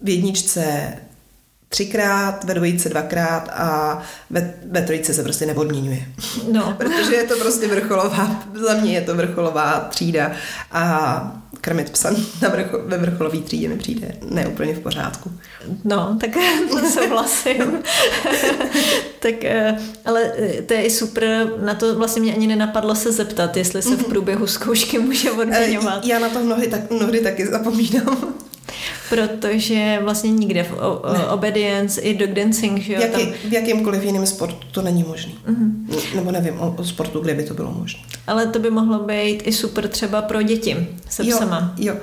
v 0.00 0.08
jedničce 0.08 0.92
třikrát, 1.72 2.44
ve 2.44 2.54
dvojice 2.54 2.88
dvakrát 2.88 3.48
a 3.52 4.02
ve, 4.30 4.54
ve 4.70 4.82
trojice 4.82 5.14
se 5.14 5.22
prostě 5.22 5.46
neodměňuje. 5.46 6.06
No. 6.52 6.74
Protože 6.78 7.14
je 7.14 7.24
to 7.24 7.36
prostě 7.36 7.68
vrcholová, 7.68 8.42
za 8.54 8.74
mě 8.74 8.92
je 8.92 9.00
to 9.00 9.14
vrcholová 9.14 9.88
třída 9.90 10.32
a 10.72 11.42
krmit 11.60 11.90
psa 11.90 12.10
na 12.42 12.48
vrcho, 12.48 12.78
ve 12.84 12.98
vrcholové 12.98 13.38
třídě 13.38 13.68
mi 13.68 13.76
přijde 13.76 14.14
neúplně 14.30 14.74
v 14.74 14.80
pořádku. 14.80 15.32
No, 15.84 16.18
tak 16.20 16.30
souhlasím. 16.94 17.62
tak, 19.20 19.44
eh, 19.44 19.78
ale 20.04 20.32
eh, 20.38 20.62
to 20.62 20.74
je 20.74 20.82
i 20.82 20.90
super, 20.90 21.50
na 21.64 21.74
to 21.74 21.94
vlastně 21.94 22.22
mě 22.22 22.34
ani 22.34 22.46
nenapadlo 22.46 22.94
se 22.94 23.12
zeptat, 23.12 23.56
jestli 23.56 23.82
se 23.82 23.96
v 23.96 23.98
mhm. 23.98 24.04
průběhu 24.04 24.46
zkoušky 24.46 24.98
může 24.98 25.28
eh, 25.28 25.32
odměňovat. 25.32 26.06
Já 26.06 26.18
na 26.18 26.28
to 26.28 26.38
mnohdy, 26.38 26.66
tak, 26.66 26.90
mnohdy 26.90 27.20
taky 27.20 27.46
zapomínám 27.46 28.34
protože 29.12 29.98
vlastně 30.02 30.30
nikde 30.30 30.62
v 30.62 30.72
o, 30.72 30.76
o, 30.76 31.34
obedience 31.34 32.00
i 32.00 32.14
dog 32.14 32.30
dancing, 32.30 32.78
že 32.78 32.92
jo? 32.92 32.98
V, 32.98 33.02
jaký, 33.02 33.26
tam... 33.26 33.34
v 33.50 33.52
jakýmkoliv 33.52 34.04
jiném 34.04 34.26
sportu 34.26 34.66
to 34.70 34.82
není 34.82 35.02
možné. 35.02 35.32
Mm-hmm. 35.48 36.16
Nebo 36.16 36.30
nevím 36.30 36.60
o, 36.60 36.74
o 36.78 36.84
sportu, 36.84 37.20
kde 37.20 37.34
by 37.34 37.42
to 37.42 37.54
bylo 37.54 37.72
možné. 37.72 38.00
Ale 38.26 38.46
to 38.46 38.58
by 38.58 38.70
mohlo 38.70 38.98
být 38.98 39.42
i 39.46 39.52
super 39.52 39.88
třeba 39.88 40.22
pro 40.22 40.42
děti 40.42 40.86
se 41.08 41.26
jo, 41.26 41.36
psama. 41.36 41.74
Jo. 41.78 41.94
Uh, 41.94 42.00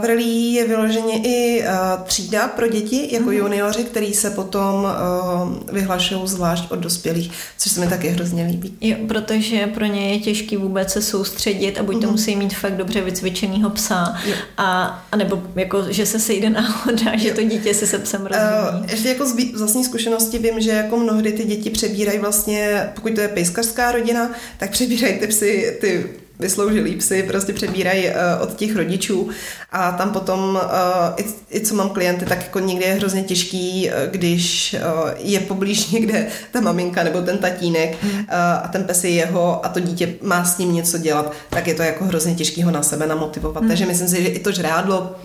v 0.00 0.04
Rally 0.04 0.24
je 0.24 0.68
vyloženě 0.68 1.22
i 1.24 1.62
uh, 1.62 2.02
třída 2.04 2.48
pro 2.48 2.68
děti, 2.68 3.08
jako 3.14 3.30
mm-hmm. 3.30 3.32
junioři, 3.32 3.84
který 3.84 4.14
se 4.14 4.30
potom 4.30 4.84
uh, 4.84 5.74
vyhlašují 5.74 6.20
zvlášť 6.24 6.70
od 6.70 6.78
dospělých, 6.78 7.30
což 7.58 7.72
se 7.72 7.80
mi 7.80 7.88
taky 7.88 8.08
hrozně 8.08 8.44
líbí. 8.44 8.76
Jo, 8.80 8.96
protože 9.08 9.66
pro 9.66 9.84
ně 9.84 10.12
je 10.12 10.18
těžký 10.18 10.56
vůbec 10.56 10.92
se 10.92 11.02
soustředit 11.02 11.78
a 11.78 11.82
buď 11.82 11.94
mm-hmm. 11.94 12.00
to 12.00 12.06
mhm. 12.06 12.12
musí 12.12 12.36
mít 12.36 12.54
fakt 12.54 12.76
dobře 12.76 13.00
vycvičenýho 13.00 13.70
psa, 13.70 14.16
a, 14.56 15.04
a 15.12 15.16
nebo 15.16 15.42
jako, 15.54 15.84
že 15.88 16.06
se 16.06 16.20
sejde 16.26 16.50
náhoda, 16.50 17.16
že 17.16 17.30
to 17.30 17.42
dítě 17.42 17.74
si 17.74 17.86
se 17.86 17.98
psem 17.98 18.26
rozumí. 18.26 18.86
Ještě 18.90 19.08
jako 19.08 19.26
z 19.26 19.58
vlastní 19.58 19.84
zkušenosti 19.84 20.38
vím, 20.38 20.60
že 20.60 20.70
jako 20.70 20.96
mnohdy 20.96 21.32
ty 21.32 21.44
děti 21.44 21.70
přebírají 21.70 22.18
vlastně, 22.18 22.88
pokud 22.94 23.14
to 23.14 23.20
je 23.20 23.28
pejskařská 23.28 23.92
rodina, 23.92 24.30
tak 24.58 24.70
přebírají 24.70 25.18
ty 25.18 25.26
psy, 25.26 25.78
ty 25.80 26.06
vysloužilí 26.38 26.96
psy 26.96 27.22
prostě 27.22 27.52
přebírají 27.52 28.08
uh, 28.08 28.14
od 28.42 28.54
těch 28.54 28.76
rodičů 28.76 29.28
a 29.72 29.92
tam 29.92 30.12
potom, 30.12 30.60
uh, 30.62 31.14
i, 31.16 31.24
i 31.58 31.60
co 31.60 31.74
mám 31.74 31.90
klienty, 31.90 32.24
tak 32.24 32.42
jako 32.42 32.58
někdy 32.58 32.84
je 32.84 32.94
hrozně 32.94 33.22
těžký, 33.22 33.90
uh, 33.90 34.12
když 34.12 34.76
uh, 34.78 35.10
je 35.18 35.40
poblíž 35.40 35.86
někde 35.90 36.26
ta 36.52 36.60
maminka 36.60 37.04
nebo 37.04 37.22
ten 37.22 37.38
tatínek 37.38 37.96
uh, 38.02 38.18
a 38.62 38.68
ten 38.72 38.84
pes 38.84 39.04
je 39.04 39.10
jeho 39.10 39.66
a 39.66 39.68
to 39.68 39.80
dítě 39.80 40.14
má 40.22 40.44
s 40.44 40.58
ním 40.58 40.74
něco 40.74 40.98
dělat, 40.98 41.32
tak 41.50 41.66
je 41.66 41.74
to 41.74 41.82
jako 41.82 42.04
hrozně 42.04 42.34
těžký 42.34 42.62
ho 42.62 42.70
na 42.70 42.82
sebe 42.82 43.06
namotivovat. 43.06 43.60
Hmm. 43.60 43.68
Takže 43.68 43.86
myslím 43.86 44.08
si, 44.08 44.22
že 44.22 44.28
i 44.28 44.38
to 44.38 44.52
žrádlo 44.52 45.16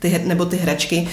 ty, 0.00 0.22
nebo 0.24 0.44
ty 0.44 0.56
hračky 0.56 1.08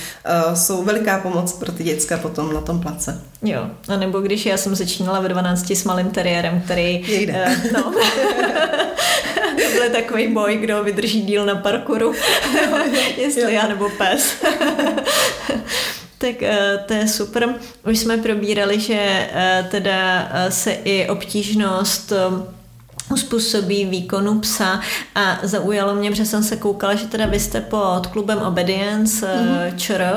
uh, 0.48 0.54
jsou 0.54 0.84
veliká 0.84 1.18
pomoc 1.18 1.54
pro 1.54 1.72
ty 1.72 1.84
děcka 1.84 2.18
potom 2.18 2.54
na 2.54 2.62
tom 2.62 2.80
place. 2.80 3.22
Jo, 3.42 3.70
a 3.88 3.98
nebo 3.98 4.20
když 4.20 4.46
já 4.46 4.58
jsem 4.58 4.76
začínala 4.76 5.20
ve 5.20 5.30
12 5.30 5.72
s 5.72 5.84
malým 5.84 6.10
teriérem, 6.10 6.62
který... 6.66 7.04
Jejde. 7.08 7.46
Uh, 7.66 7.72
no. 7.74 7.94
to 9.76 9.82
byl 9.82 10.02
takový 10.02 10.28
boj, 10.28 10.58
kdo 10.58 10.84
vydrží 10.84 11.22
díl 11.22 11.46
na 11.46 11.56
parkouru, 11.56 12.14
jestli 13.18 13.42
jo. 13.42 13.50
já 13.50 13.68
nebo 13.68 13.90
pes. 13.90 14.36
Tak 16.18 16.36
uh, 16.42 16.86
to 16.86 16.94
je 16.94 17.08
super. 17.08 17.56
Už 17.88 18.00
jsme 18.00 18.18
probírali, 18.18 18.80
že 18.80 19.30
uh, 19.32 19.68
teda 19.70 20.30
se 20.50 20.72
i 20.72 21.10
obtížnost 21.10 22.14
uspůsobí 23.12 23.86
výkonu 23.86 24.40
psa 24.40 24.80
a 25.16 25.38
zaujalo 25.44 25.96
mě, 25.96 26.10
protože 26.10 26.26
jsem 26.26 26.44
se 26.44 26.56
koukala, 26.56 26.96
že 26.96 27.08
teda 27.08 27.26
vy 27.26 27.40
jste 27.40 27.62
pod 27.62 28.08
klubem 28.08 28.38
Obedience 28.38 29.26
mm-hmm. 29.26 29.76
ČR 29.76 30.14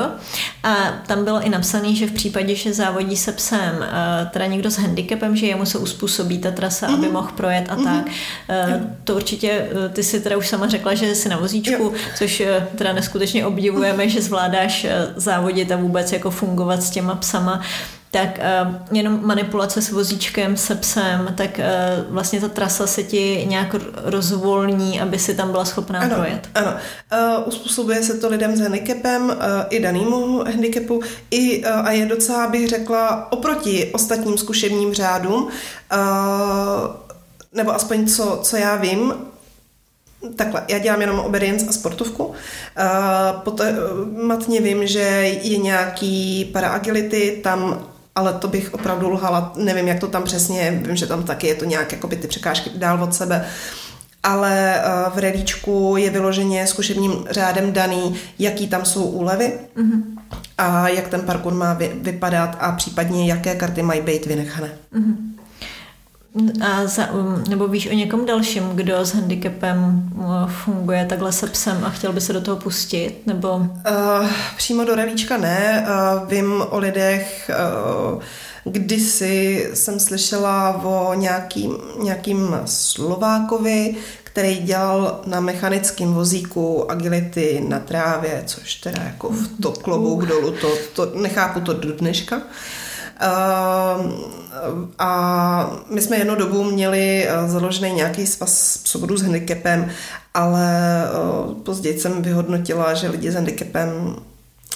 a 0.63 0.75
tam 1.07 1.23
bylo 1.23 1.41
i 1.41 1.49
napsané, 1.49 1.95
že 1.95 2.07
v 2.07 2.11
případě, 2.11 2.55
že 2.55 2.73
závodí 2.73 3.17
se 3.17 3.31
psem 3.31 3.75
eh, 3.81 4.29
teda 4.33 4.45
někdo 4.45 4.71
s 4.71 4.77
handicapem, 4.77 5.35
že 5.35 5.45
jemu 5.45 5.65
se 5.65 5.77
uspůsobí 5.77 6.39
ta 6.39 6.51
trasa, 6.51 6.87
mm-hmm. 6.87 6.93
aby 6.93 7.05
mhm. 7.05 7.13
mohl 7.13 7.31
projet 7.35 7.65
a 7.69 7.75
mm-hmm. 7.75 7.83
tak. 7.83 8.05
Mm-hmm. 8.05 8.89
To 9.03 9.15
určitě, 9.15 9.69
ty 9.93 10.03
si 10.03 10.19
teda 10.19 10.37
už 10.37 10.47
sama 10.47 10.67
řekla, 10.67 10.93
že 10.93 11.15
jsi 11.15 11.29
na 11.29 11.37
vozíčku, 11.37 11.83
jo. 11.83 11.93
což 12.17 12.43
teda 12.75 12.93
neskutečně 12.93 13.45
obdivujeme, 13.45 14.09
že 14.09 14.21
zvládáš 14.21 14.85
závodit 15.15 15.71
a 15.71 15.75
vůbec 15.75 16.11
jako 16.11 16.31
fungovat 16.31 16.83
s 16.83 16.89
těma 16.89 17.15
psama 17.15 17.61
tak 18.11 18.39
uh, 18.39 18.75
jenom 18.91 19.19
manipulace 19.23 19.81
s 19.81 19.91
vozíčkem, 19.91 20.57
se 20.57 20.75
psem, 20.75 21.33
tak 21.37 21.59
uh, 21.59 22.13
vlastně 22.13 22.41
ta 22.41 22.47
trasa 22.47 22.87
se 22.87 23.03
ti 23.03 23.45
nějak 23.49 23.75
rozvolní, 23.95 25.01
aby 25.01 25.19
si 25.19 25.35
tam 25.35 25.51
byla 25.51 25.65
schopná 25.65 25.99
ano, 25.99 26.15
projet. 26.15 26.49
Ano, 26.55 26.73
uh, 27.37 27.47
uspůsobuje 27.47 28.03
se 28.03 28.13
to 28.13 28.29
lidem 28.29 28.55
s 28.55 28.59
handicapem, 28.59 29.25
uh, 29.25 29.35
i 29.69 29.79
danýmu 29.79 30.43
handicapu, 30.43 31.01
i, 31.31 31.65
uh, 31.65 31.71
a 31.71 31.91
je 31.91 32.05
docela, 32.05 32.47
bych 32.47 32.69
řekla, 32.69 33.31
oproti 33.31 33.91
ostatním 33.93 34.37
zkušebním 34.37 34.93
řádům, 34.93 35.43
uh, 35.43 35.49
nebo 37.53 37.75
aspoň 37.75 38.07
co, 38.07 38.39
co 38.43 38.57
já 38.57 38.75
vím, 38.75 39.13
Takhle, 40.35 40.63
já 40.67 40.79
dělám 40.79 41.01
jenom 41.01 41.19
obedience 41.19 41.65
a 41.69 41.71
sportovku. 41.71 42.25
Uh, 42.25 42.33
poté, 43.43 43.75
matně 44.23 44.61
vím, 44.61 44.87
že 44.87 44.99
je 45.43 45.57
nějaký 45.57 46.45
paraagility, 46.45 47.39
tam 47.43 47.88
ale 48.19 48.33
to 48.33 48.47
bych 48.47 48.73
opravdu 48.73 49.09
lhala, 49.09 49.53
nevím, 49.55 49.87
jak 49.87 49.99
to 49.99 50.07
tam 50.07 50.23
přesně, 50.23 50.81
vím, 50.85 50.95
že 50.95 51.07
tam 51.07 51.23
taky 51.23 51.47
je 51.47 51.55
to 51.55 51.65
nějak, 51.65 51.91
jako 51.91 52.07
by 52.07 52.15
ty 52.15 52.27
překážky 52.27 52.69
dál 52.75 53.03
od 53.03 53.13
sebe, 53.13 53.45
ale 54.23 54.81
v 55.15 55.17
relíčku 55.17 55.95
je 55.97 56.09
vyloženě 56.09 56.67
zkušebním 56.67 57.25
řádem 57.29 57.73
daný, 57.73 58.15
jaký 58.39 58.67
tam 58.67 58.85
jsou 58.85 59.03
úlevy 59.03 59.53
mm-hmm. 59.77 60.01
a 60.57 60.87
jak 60.87 61.07
ten 61.07 61.21
parkour 61.21 61.53
má 61.53 61.73
vy, 61.73 61.91
vypadat 62.01 62.57
a 62.59 62.71
případně 62.71 63.29
jaké 63.29 63.55
karty 63.55 63.81
mají 63.81 64.01
být 64.01 64.25
vynechané. 64.25 64.69
Mm-hmm. 64.93 65.15
A 66.61 66.87
za, 66.87 67.11
um, 67.11 67.43
nebo 67.49 67.67
víš 67.67 67.87
o 67.87 67.93
někom 67.93 68.25
dalším, 68.25 68.69
kdo 68.69 69.05
s 69.05 69.13
handicapem 69.13 70.09
uh, 70.15 70.49
funguje 70.49 71.05
takhle 71.05 71.31
se 71.31 71.47
psem 71.47 71.85
a 71.85 71.89
chtěl 71.89 72.13
by 72.13 72.21
se 72.21 72.33
do 72.33 72.41
toho 72.41 72.57
pustit? 72.57 73.21
Nebo... 73.25 73.55
Uh, 73.55 74.27
přímo 74.57 74.83
do 74.83 74.95
relíčka 74.95 75.37
ne. 75.37 75.87
Uh, 75.87 76.29
vím 76.29 76.63
o 76.69 76.79
lidech, 76.79 77.51
uh, 78.13 78.21
kdysi 78.63 79.69
jsem 79.73 79.99
slyšela 79.99 80.83
o 80.83 81.13
nějakým, 81.13 81.77
nějakým 82.03 82.59
Slovákovi, 82.65 83.95
který 84.23 84.57
dělal 84.57 85.21
na 85.25 85.39
mechanickém 85.39 86.13
vozíku 86.13 86.91
agility 86.91 87.65
na 87.67 87.79
trávě, 87.79 88.43
což 88.45 88.75
teda 88.75 89.03
jako 89.03 89.29
v 89.29 89.61
to 89.61 89.71
klobouk 89.71 90.25
dolů, 90.25 90.51
to, 90.61 90.77
to 90.95 91.11
nechápu 91.19 91.59
to 91.59 91.73
do 91.73 91.93
dneška. 91.93 92.35
Uh, 92.37 92.43
a 94.99 95.79
my 95.89 96.01
jsme 96.01 96.17
jednu 96.17 96.35
dobu 96.35 96.63
měli 96.63 97.27
eh, 97.27 97.49
založený 97.49 97.93
nějaký 97.93 98.27
svaz 98.27 98.77
psovodů 98.77 99.17
s 99.17 99.21
handicapem, 99.21 99.89
ale 100.33 101.03
eh, 101.03 101.55
později 101.63 101.99
jsem 101.99 102.21
vyhodnotila, 102.21 102.93
že 102.93 103.09
lidi 103.09 103.31
s 103.31 103.35
handicapem 103.35 104.15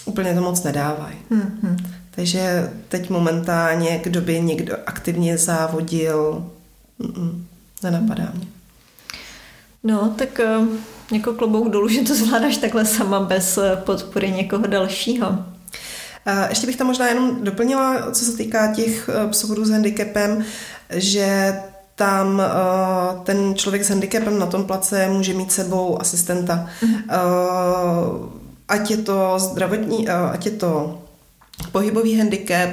úplně 0.06 0.34
to 0.34 0.41
moc 0.41 0.63
nedávají. 0.63 1.15
Mm-hmm. 1.32 1.77
Takže 2.12 2.71
teď 2.89 3.10
momentálně, 3.10 3.99
kdo 4.03 4.21
by 4.21 4.41
někdo 4.41 4.75
aktivně 4.86 5.38
závodil, 5.38 6.45
nenapadá 7.84 8.32
mě. 8.34 8.47
No, 9.84 10.13
tak 10.17 10.39
eh, 10.39 10.60
jako 11.12 11.34
klobouk 11.34 11.69
dolů, 11.69 11.88
že 11.88 12.01
to 12.01 12.15
zvládáš 12.15 12.58
takhle 12.58 12.86
sama 12.86 13.19
bez 13.19 13.60
podpory 13.86 14.32
někoho 14.32 14.67
dalšího. 14.67 15.53
Ještě 16.49 16.67
bych 16.67 16.75
tam 16.75 16.88
možná 16.88 17.07
jenom 17.07 17.43
doplnila, 17.43 18.12
co 18.12 18.25
se 18.25 18.38
týká 18.38 18.73
těch 18.73 19.09
eh, 19.09 19.27
psovodů 19.27 19.65
s 19.65 19.69
handicapem, 19.69 20.45
že 20.89 21.55
tam 21.95 22.39
uh, 22.39 23.23
ten 23.23 23.55
člověk 23.55 23.83
s 23.83 23.89
handicapem 23.89 24.39
na 24.39 24.45
tom 24.45 24.65
place 24.65 25.09
může 25.09 25.33
mít 25.33 25.51
sebou 25.51 26.01
asistenta. 26.01 26.69
Mm-hmm. 26.81 27.03
Uh, 28.21 28.29
ať 28.67 28.91
je 28.91 28.97
to 28.97 29.39
zdravotní, 29.39 30.09
ať 30.09 30.45
je 30.45 30.51
to 30.51 31.01
pohybový 31.71 32.17
handicap, 32.17 32.69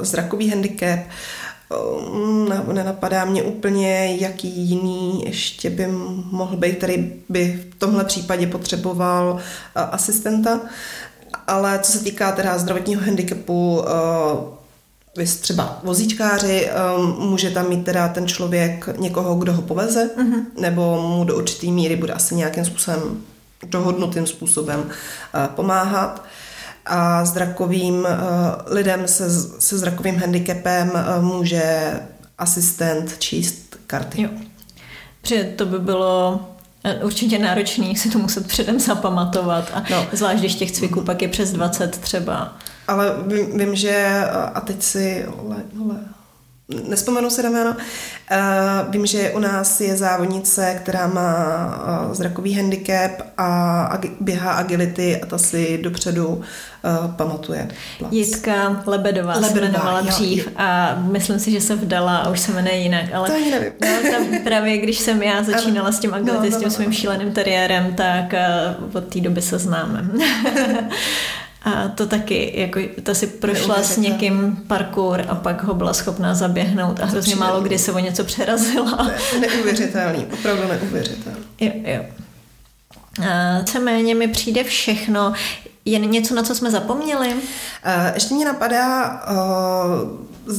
zrakový 0.00 0.50
handicap, 0.50 1.00
nenapadá 2.72 3.24
mě 3.24 3.42
úplně, 3.42 4.16
jaký 4.20 4.48
jiný 4.48 5.24
ještě 5.26 5.70
by 5.70 5.86
mohl 6.30 6.56
být, 6.56 6.76
který 6.76 7.12
by 7.28 7.64
v 7.70 7.78
tomhle 7.78 8.04
případě 8.04 8.46
potřeboval 8.46 9.38
asistenta. 9.74 10.54
Uh, 10.54 10.68
ale 11.46 11.78
co 11.78 11.92
se 11.92 12.04
týká 12.04 12.32
teda 12.32 12.58
zdravotního 12.58 13.02
handicapu, 13.02 13.78
uh, 13.78 13.84
vy 15.16 15.26
třeba 15.26 15.80
vozíčkáři, 15.82 16.70
um, 16.96 17.28
může 17.28 17.50
tam 17.50 17.68
mít 17.68 17.84
teda 17.84 18.08
ten 18.08 18.26
člověk 18.26 18.88
někoho, 18.98 19.34
kdo 19.34 19.52
ho 19.52 19.62
poveze, 19.62 20.10
uh-huh. 20.16 20.44
nebo 20.60 21.02
mu 21.02 21.24
do 21.24 21.36
určitý 21.36 21.72
míry 21.72 21.96
bude 21.96 22.12
asi 22.12 22.34
nějakým 22.34 22.64
způsobem, 22.64 23.20
dohodnutým 23.66 24.26
způsobem 24.26 24.80
uh, 24.80 25.46
pomáhat. 25.46 26.24
A 26.86 27.24
zrakovým 27.24 27.94
uh, 27.94 28.06
lidem 28.66 29.08
se, 29.08 29.30
se 29.60 29.78
zrakovým 29.78 30.16
handicapem 30.16 30.90
uh, 30.90 31.24
může 31.24 31.92
asistent 32.38 33.18
číst 33.18 33.76
karty. 33.86 34.22
Jo. 34.22 34.28
Protože 35.20 35.44
to 35.44 35.66
by 35.66 35.78
bylo 35.78 36.40
určitě 37.02 37.38
náročný 37.38 37.96
si 37.96 38.10
to 38.10 38.18
muset 38.18 38.46
předem 38.46 38.80
zapamatovat 38.80 39.70
a 39.74 39.82
no. 39.90 40.06
zvlášť, 40.12 40.38
když 40.38 40.54
těch 40.54 40.72
cviků 40.72 41.00
pak 41.00 41.22
je 41.22 41.28
přes 41.28 41.52
20 41.52 41.98
třeba. 41.98 42.56
Ale 42.88 43.14
vím, 43.26 43.58
vím 43.58 43.74
že, 43.74 44.24
a 44.54 44.60
teď 44.60 44.82
si, 44.82 45.26
le, 45.42 45.56
le, 45.88 45.96
nespomenu 46.68 47.30
si 47.30 47.42
na 47.42 47.50
jméno, 47.50 47.76
Uh, 48.30 48.92
vím, 48.92 49.06
že 49.06 49.30
u 49.30 49.38
nás 49.38 49.80
je 49.80 49.96
závodnice, 49.96 50.80
která 50.82 51.06
má 51.06 52.06
uh, 52.06 52.14
zrakový 52.14 52.54
handicap 52.54 53.10
a 53.38 54.00
běhá 54.20 54.52
agility 54.52 55.20
a 55.20 55.26
ta 55.26 55.38
si 55.38 55.78
dopředu 55.82 56.28
uh, 56.28 56.42
pamatuje. 57.16 57.68
Plac. 57.98 58.12
Jitka 58.12 58.82
Lebedová, 58.86 59.34
Lebedová 59.34 60.02
se 60.02 60.08
dřív 60.08 60.46
jo. 60.46 60.52
a 60.56 60.94
myslím 60.94 61.38
si, 61.38 61.50
že 61.50 61.60
se 61.60 61.76
vdala 61.76 62.16
a 62.16 62.30
už 62.30 62.40
se 62.40 62.52
jmenuje 62.52 62.76
jinak. 62.76 63.04
Ale 63.14 63.30
to 63.30 63.50
nevím. 63.50 63.72
No, 63.80 64.10
tam 64.10 64.38
právě 64.44 64.78
když 64.78 64.98
jsem 64.98 65.22
já 65.22 65.42
začínala 65.42 65.92
s 65.92 65.98
tím 65.98 66.14
agility, 66.14 66.50
no, 66.50 66.50
no, 66.50 66.56
s 66.56 66.58
tím 66.58 66.68
no, 66.68 66.74
svým 66.74 66.88
no. 66.88 66.94
šíleným 66.94 67.32
teriérem, 67.32 67.94
tak 67.94 68.34
od 68.94 69.04
té 69.04 69.20
doby 69.20 69.42
se 69.42 69.58
známe. 69.58 70.04
A 71.64 71.88
to 71.88 72.06
taky, 72.06 72.52
jako 72.54 72.80
ta 73.02 73.14
si 73.14 73.26
prošla 73.26 73.82
s 73.82 73.96
někým 73.96 74.64
parkour 74.66 75.24
a 75.28 75.34
pak 75.34 75.62
ho 75.62 75.74
byla 75.74 75.94
schopná 75.94 76.34
zaběhnout 76.34 77.00
a 77.00 77.04
hrozně 77.04 77.36
málo 77.36 77.60
kdy 77.60 77.78
se 77.78 77.92
o 77.92 77.98
něco 77.98 78.24
přerazila. 78.24 79.10
Neuvěřitelný, 79.40 80.26
opravdu 80.32 80.62
neuvěřitelný. 80.68 81.38
Jo, 81.60 81.72
jo. 81.84 82.04
A 83.30 83.78
méně 83.78 84.14
mi 84.14 84.28
přijde 84.28 84.64
všechno. 84.64 85.32
Je 85.84 85.98
něco, 85.98 86.34
na 86.34 86.42
co 86.42 86.54
jsme 86.54 86.70
zapomněli? 86.70 87.34
Ještě 88.14 88.34
mě 88.34 88.44
napadá 88.44 89.20
uh, 89.30 90.56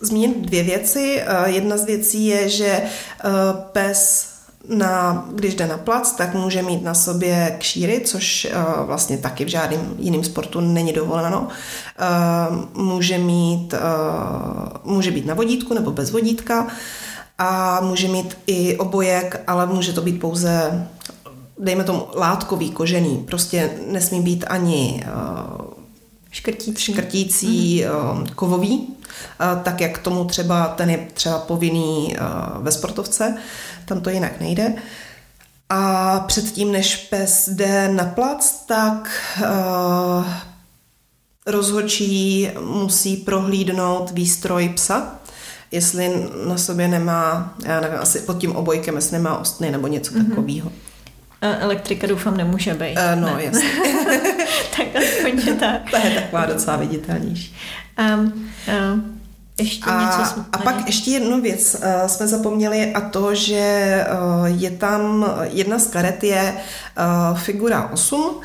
zmínit 0.00 0.36
dvě 0.38 0.62
věci. 0.62 1.22
Uh, 1.22 1.54
jedna 1.54 1.76
z 1.76 1.84
věcí 1.84 2.26
je, 2.26 2.48
že 2.48 2.82
uh, 3.24 3.30
pes 3.72 4.28
na, 4.68 5.24
když 5.34 5.54
jde 5.54 5.66
na 5.66 5.78
plac, 5.78 6.12
tak 6.12 6.34
může 6.34 6.62
mít 6.62 6.84
na 6.84 6.94
sobě 6.94 7.56
kšíry, 7.58 8.00
což 8.04 8.46
uh, 8.50 8.86
vlastně 8.86 9.18
taky 9.18 9.44
v 9.44 9.48
žádném 9.48 9.94
jiném 9.98 10.24
sportu 10.24 10.60
není 10.60 10.92
dovoleno. 10.92 11.48
Uh, 11.48 12.84
může 12.84 13.18
mít, 13.18 13.74
uh, 13.74 14.92
může 14.92 15.10
být 15.10 15.26
na 15.26 15.34
vodítku 15.34 15.74
nebo 15.74 15.90
bez 15.90 16.10
vodítka 16.10 16.66
a 17.38 17.80
může 17.80 18.08
mít 18.08 18.38
i 18.46 18.76
obojek, 18.76 19.42
ale 19.46 19.66
může 19.66 19.92
to 19.92 20.02
být 20.02 20.20
pouze 20.20 20.86
dejme 21.58 21.84
tomu 21.84 22.06
látkový, 22.14 22.70
kožený. 22.70 23.24
Prostě 23.28 23.70
nesmí 23.86 24.20
být 24.20 24.44
ani 24.48 25.04
škrtící, 26.30 26.92
škrtící 26.92 27.84
mm-hmm. 27.84 28.26
kovový, 28.34 28.86
tak 29.62 29.80
jak 29.80 29.98
tomu 29.98 30.24
třeba 30.24 30.66
ten 30.66 30.90
je 30.90 31.08
třeba 31.14 31.38
povinný 31.38 32.16
uh, 32.20 32.64
ve 32.64 32.72
sportovce 32.72 33.36
tam 33.88 34.00
to 34.00 34.10
jinak 34.10 34.40
nejde. 34.40 34.72
A 35.70 36.20
předtím, 36.20 36.72
než 36.72 36.96
pes 36.96 37.48
jde 37.48 37.88
na 37.88 38.04
plac, 38.04 38.66
tak 38.66 39.10
uh, 39.40 40.26
rozhodčí 41.46 42.50
musí 42.60 43.16
prohlídnout 43.16 44.10
výstroj 44.10 44.68
psa, 44.68 45.18
jestli 45.70 46.28
na 46.46 46.58
sobě 46.58 46.88
nemá, 46.88 47.54
já 47.64 47.80
nevím, 47.80 47.98
asi 47.98 48.20
pod 48.20 48.38
tím 48.38 48.56
obojkem, 48.56 48.96
jestli 48.96 49.12
nemá 49.12 49.38
ostny 49.38 49.70
nebo 49.70 49.86
něco 49.86 50.12
mm-hmm. 50.12 50.28
takového. 50.28 50.72
Elektrika 51.40 52.06
doufám 52.06 52.36
nemůže 52.36 52.74
být. 52.74 52.96
Uh, 52.96 53.20
no, 53.20 53.36
ne. 53.36 53.44
jasně. 53.44 53.68
tak 54.76 54.86
aspoň 54.96 55.58
tak. 55.58 55.80
To 55.90 55.96
je 55.96 56.14
taková 56.14 56.46
docela 56.46 56.76
viditelnější. 56.76 57.56
Um, 57.98 58.32
um, 58.92 59.18
ještě 59.60 59.90
a, 59.90 60.00
něco 60.00 60.44
a 60.52 60.58
pak 60.58 60.86
ještě 60.86 61.10
jednu 61.10 61.40
věc 61.40 61.74
uh, 61.74 62.06
jsme 62.06 62.28
zapomněli 62.28 62.92
a 62.92 63.00
to, 63.00 63.34
že 63.34 64.06
uh, 64.38 64.46
je 64.46 64.70
tam, 64.70 65.32
jedna 65.42 65.78
z 65.78 65.86
karet 65.86 66.24
je 66.24 66.54
uh, 67.32 67.38
figura 67.38 67.90
8 67.92 68.40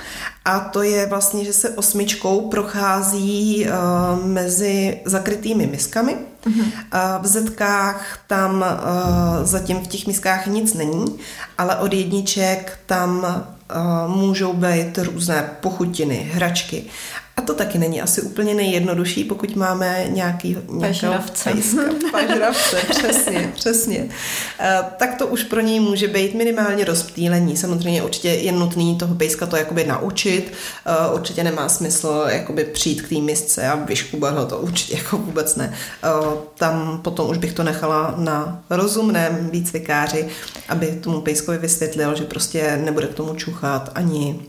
a 0.46 0.60
to 0.60 0.84
je 0.84 1.06
vlastně, 1.06 1.46
že 1.46 1.54
se 1.54 1.70
osmičkou 1.70 2.50
prochází 2.50 3.66
uh, 3.66 4.26
mezi 4.26 5.02
zakrytými 5.06 5.68
miskami. 5.68 6.18
Uh-huh. 6.46 6.62
Uh, 6.62 7.24
v 7.24 7.28
zetkách 7.28 8.20
tam 8.28 8.56
uh, 8.56 9.46
zatím 9.46 9.80
v 9.80 9.88
těch 9.88 10.08
miskách 10.08 10.48
nic 10.48 10.74
není, 10.74 11.06
ale 11.58 11.76
od 11.76 11.94
jedniček 11.94 12.80
tam 12.86 13.18
uh, 13.18 14.16
můžou 14.16 14.54
být 14.54 14.98
různé 14.98 15.50
pochutiny, 15.62 16.32
hračky 16.34 16.86
A 17.38 17.42
to 17.42 17.54
taky 17.54 17.78
není 17.78 18.02
asi 18.02 18.22
úplně 18.22 18.54
nejjednodušší, 18.54 19.24
pokud 19.24 19.56
máme 19.56 20.06
nějaký 20.10 20.58
pažravce. 20.80 21.54
Pažravce, 22.12 22.78
přesně, 22.90 23.52
přesně. 23.56 24.10
Eh, 24.60 24.80
tak 24.98 25.18
to 25.18 25.28
už 25.28 25.44
pro 25.44 25.62
něj 25.62 25.80
může 25.80 26.08
být 26.08 26.34
minimálně 26.34 26.86
rozptýlení. 26.86 27.58
Samozřejmě 27.58 28.04
určitě 28.04 28.30
je 28.30 28.52
nutný 28.52 28.98
toho 28.98 29.16
pejska 29.16 29.46
to 29.46 29.56
jakoby 29.56 29.86
naučit. 29.86 30.54
Eh, 30.86 31.14
určitě 31.14 31.44
nemá 31.44 31.70
smysl 31.70 32.26
jakoby 32.28 32.64
přijít 32.64 33.02
k 33.02 33.10
té 33.10 33.16
misce 33.16 33.68
a 33.68 33.76
vyškubat 33.76 34.38
ho, 34.38 34.46
to 34.46 34.58
určitě 34.58 34.98
jako 34.98 35.18
vůbec 35.18 35.56
ne. 35.56 35.74
Eh, 36.04 36.10
tam 36.56 37.02
potom 37.02 37.30
už 37.30 37.38
bych 37.38 37.54
to 37.54 37.64
nechala 37.64 38.14
na 38.18 38.64
rozumném 38.70 39.50
výcvikáři, 39.50 40.28
aby 40.70 40.88
tomu 40.88 41.22
pejskovi 41.22 41.58
vysvětlil, 41.58 42.16
že 42.16 42.24
prostě 42.24 42.78
nebude 42.78 43.08
k 43.08 43.14
tomu 43.14 43.36
čuchat 43.36 43.92
ani, 43.96 44.40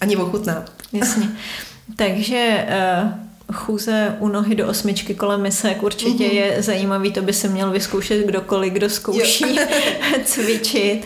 ani 0.00 0.16
ochutnat. 0.16 0.72
Jasně. 0.92 1.28
Takže 1.96 2.66
uh, 3.02 3.54
chůze 3.54 4.16
u 4.18 4.28
nohy 4.28 4.54
do 4.54 4.68
osmičky 4.68 5.14
kolem 5.14 5.42
misek 5.42 5.82
určitě 5.82 6.24
mm-hmm. 6.24 6.34
je 6.34 6.62
zajímavý, 6.62 7.12
to 7.12 7.22
by 7.22 7.32
se 7.32 7.48
měl 7.48 7.70
vyzkoušet 7.70 8.26
kdokoliv, 8.26 8.72
kdo 8.72 8.90
zkouší 8.90 9.44
cvičit. 10.24 11.04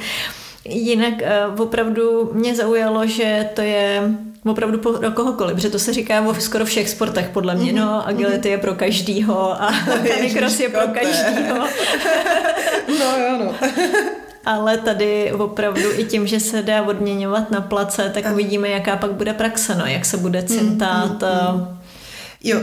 Jinak 0.64 1.14
uh, 1.54 1.60
opravdu 1.60 2.30
mě 2.32 2.54
zaujalo, 2.54 3.06
že 3.06 3.48
to 3.54 3.60
je 3.60 4.02
opravdu 4.46 4.78
pro 4.78 5.10
kohokoliv, 5.10 5.58
že 5.58 5.70
to 5.70 5.78
se 5.78 5.92
říká 5.92 6.20
o 6.20 6.34
skoro 6.34 6.64
všech 6.64 6.88
sportech 6.88 7.28
podle 7.28 7.54
mě, 7.54 7.72
no, 7.72 7.86
mhm. 7.86 8.02
agility 8.04 8.48
je 8.48 8.58
pro 8.58 8.74
každýho 8.74 9.62
a 9.62 9.74
canicross 10.06 10.60
je 10.60 10.68
pro 10.68 10.86
každýho. 10.88 11.56
ale 14.48 14.78
tady 14.78 15.32
opravdu 15.32 15.92
i 15.96 16.04
tím, 16.04 16.26
že 16.26 16.40
se 16.40 16.62
dá 16.62 16.82
odměňovat 16.82 17.50
na 17.50 17.60
place, 17.60 18.10
tak 18.14 18.24
uvidíme, 18.32 18.68
jaká 18.68 18.96
pak 18.96 19.12
bude 19.12 19.32
praxe, 19.32 19.74
no, 19.74 19.86
jak 19.86 20.04
se 20.04 20.16
bude 20.16 20.42
cintat. 20.42 21.22
Mm, 21.22 21.58
mm, 21.58 21.60
mm. 21.60 21.77
Jo, 22.44 22.60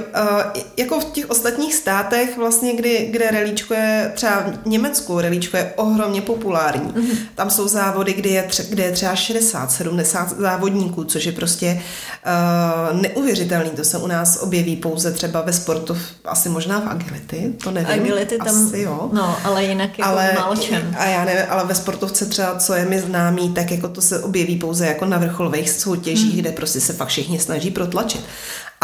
jako 0.77 0.99
v 0.99 1.05
těch 1.05 1.29
ostatních 1.29 1.75
státech 1.75 2.37
vlastně, 2.37 2.75
kdy, 2.75 3.07
kde 3.11 3.31
relíčko 3.31 3.73
je, 3.73 4.11
třeba 4.15 4.43
v 4.63 4.67
Německu 4.67 5.19
relíčko 5.19 5.57
je 5.57 5.73
ohromně 5.75 6.21
populární. 6.21 6.91
Mm-hmm. 6.91 7.17
Tam 7.35 7.49
jsou 7.49 7.67
závody, 7.67 8.13
kde 8.13 8.29
je, 8.29 8.43
tře, 8.43 8.63
kde 8.69 8.83
je 8.83 8.91
třeba 8.91 9.15
60, 9.15 9.71
70 9.71 10.29
závodníků, 10.29 11.03
což 11.03 11.25
je 11.25 11.31
prostě 11.31 11.81
uh, 12.91 13.01
neuvěřitelný. 13.01 13.69
To 13.69 13.83
se 13.83 13.97
u 13.97 14.07
nás 14.07 14.37
objeví 14.41 14.75
pouze 14.75 15.11
třeba 15.11 15.41
ve 15.41 15.53
sportu, 15.53 15.97
asi 16.25 16.49
možná 16.49 16.79
v 16.79 16.87
agility, 16.87 17.53
to 17.63 17.71
nevím. 17.71 18.01
Agility 18.01 18.37
tam, 18.37 18.67
asi 18.67 18.79
jo. 18.79 19.09
no, 19.13 19.37
ale 19.43 19.63
jinak 19.63 19.99
jako 19.99 20.11
ale, 20.11 20.33
málo 20.35 20.55
čem. 20.55 20.95
A 20.97 21.05
já 21.05 21.25
nevím, 21.25 21.45
ale 21.49 21.65
ve 21.65 21.75
sportovce 21.75 22.25
třeba, 22.25 22.55
co 22.59 22.73
je 22.73 22.85
mi 22.85 22.99
známý, 22.99 23.53
tak 23.53 23.71
jako 23.71 23.87
to 23.87 24.01
se 24.01 24.23
objeví 24.23 24.55
pouze 24.55 24.87
jako 24.87 25.05
na 25.05 25.17
vrcholových 25.17 25.69
soutěžích, 25.69 26.33
mm. 26.33 26.39
kde 26.39 26.51
prostě 26.51 26.81
se 26.81 26.93
fakt 26.93 27.07
všichni 27.07 27.39
snaží 27.39 27.71
protlačit 27.71 28.25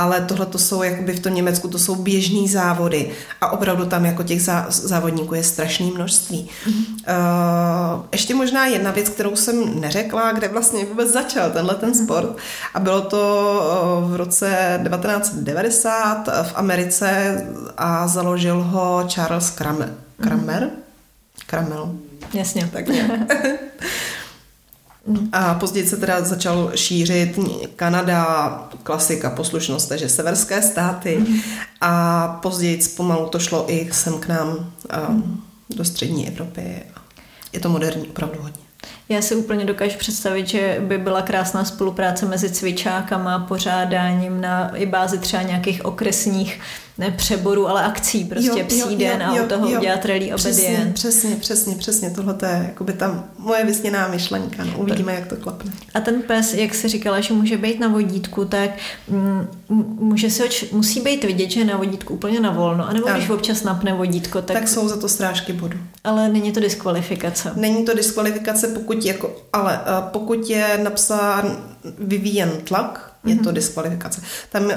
ale 0.01 0.21
tohle 0.21 0.45
to 0.45 0.57
jsou, 0.57 0.83
jakoby 0.83 1.13
v 1.13 1.19
tom 1.19 1.33
Německu, 1.33 1.67
to 1.67 1.79
jsou 1.79 1.95
běžný 1.95 2.47
závody 2.47 3.11
a 3.41 3.51
opravdu 3.51 3.85
tam 3.85 4.05
jako 4.05 4.23
těch 4.23 4.41
závodníků 4.69 5.35
je 5.35 5.43
strašné 5.43 5.85
množství. 5.85 6.49
Mm-hmm. 6.65 6.85
Uh, 7.97 8.05
ještě 8.11 8.35
možná 8.35 8.65
jedna 8.65 8.91
věc, 8.91 9.09
kterou 9.09 9.35
jsem 9.35 9.81
neřekla, 9.81 10.31
kde 10.31 10.47
vlastně 10.47 10.85
vůbec 10.85 11.11
začal 11.11 11.51
tenhle 11.51 11.75
ten 11.75 11.89
mhm. 11.89 12.05
sport 12.05 12.37
a 12.73 12.79
bylo 12.79 13.01
to 13.01 13.21
uh, 14.03 14.11
v 14.11 14.15
roce 14.15 14.79
1990 14.83 16.29
v 16.43 16.51
Americe 16.55 17.41
a 17.77 18.07
založil 18.07 18.61
ho 18.61 19.03
Charles 19.07 19.49
Kramer. 19.49 19.93
Kramer? 20.21 20.63
Mm-hmm. 20.63 20.81
Kramel. 21.47 21.91
Jasně. 22.33 22.69
Tak 22.73 22.85
A 25.31 25.53
později 25.53 25.87
se 25.87 25.97
teda 25.97 26.21
začal 26.21 26.71
šířit 26.75 27.39
Kanada, 27.75 28.49
klasika, 28.83 29.29
poslušnost, 29.29 29.89
takže 29.89 30.09
severské 30.09 30.61
státy. 30.61 31.17
Mm. 31.17 31.39
A 31.81 32.27
později 32.41 32.79
pomalu 32.97 33.29
to 33.29 33.39
šlo 33.39 33.71
i 33.71 33.89
sem 33.91 34.19
k 34.19 34.27
nám 34.27 34.71
mm. 35.09 35.41
do 35.69 35.85
střední 35.85 36.27
Evropy. 36.27 36.83
Je 37.53 37.59
to 37.59 37.69
moderní 37.69 38.07
opravdu 38.07 38.41
hodně. 38.41 38.61
Já 39.09 39.21
si 39.21 39.35
úplně 39.35 39.65
dokážu 39.65 39.97
představit, 39.97 40.47
že 40.47 40.77
by 40.87 40.97
byla 40.97 41.21
krásná 41.21 41.65
spolupráce 41.65 42.25
mezi 42.25 42.49
cvičákama, 42.49 43.39
pořádáním 43.39 44.41
na 44.41 44.75
i 44.75 44.85
bázi 44.85 45.17
třeba 45.17 45.43
nějakých 45.43 45.85
okresních 45.85 46.59
ne 46.97 47.11
přeboru, 47.11 47.67
ale 47.67 47.83
akcí, 47.83 48.25
prostě 48.25 48.59
jo, 48.59 48.65
psí 48.67 48.79
jo, 48.79 48.97
den 48.97 49.23
a 49.23 49.43
u 49.43 49.47
toho 49.47 49.69
jo, 49.69 49.79
udělat 49.79 50.05
rally 50.05 50.33
obedient. 50.33 50.93
Přesně, 50.93 51.35
přesně, 51.35 51.75
přesně, 51.75 52.09
tohle 52.09 52.35
je 52.41 52.63
jakoby 52.67 52.93
tam 52.93 53.23
moje 53.37 53.65
vysněná 53.65 54.07
myšlenka, 54.07 54.63
no, 54.63 54.73
uvidíme, 54.77 55.13
jak 55.13 55.27
to 55.27 55.35
klapne. 55.35 55.71
A 55.93 55.99
ten 55.99 56.21
pes, 56.21 56.53
jak 56.53 56.73
se 56.73 56.89
říkala, 56.89 57.21
že 57.21 57.33
může 57.33 57.57
být 57.57 57.79
na 57.79 57.87
vodítku, 57.87 58.45
tak 58.45 58.69
mm, 59.07 59.47
může 59.99 60.29
se 60.29 60.45
oč, 60.45 60.65
musí 60.71 61.01
být 61.01 61.23
vidět, 61.23 61.51
že 61.51 61.59
je 61.59 61.65
na 61.65 61.77
vodítku 61.77 62.13
úplně 62.13 62.39
na 62.39 62.51
volno, 62.51 62.87
anebo 62.87 63.07
ano. 63.07 63.17
když 63.17 63.29
občas 63.29 63.63
napne 63.63 63.93
vodítko, 63.93 64.41
tak... 64.41 64.57
Tak 64.57 64.67
jsou 64.67 64.87
za 64.87 64.97
to 64.97 65.09
strážky 65.09 65.53
bodu. 65.53 65.77
Ale 66.03 66.29
není 66.29 66.51
to 66.51 66.59
diskvalifikace. 66.59 67.51
Není 67.55 67.85
to 67.85 67.93
diskvalifikace, 67.93 68.67
pokud 68.67 69.05
jako, 69.05 69.35
ale 69.53 69.79
uh, 69.79 70.09
pokud 70.11 70.49
je 70.49 70.79
napsán 70.83 71.57
vyvíjen 71.99 72.51
tlak, 72.63 73.10
je 73.25 73.35
to 73.35 73.41
mhm. 73.41 73.53
diskvalifikace. 73.53 74.21
Tam 74.49 74.65
uh, 74.65 74.71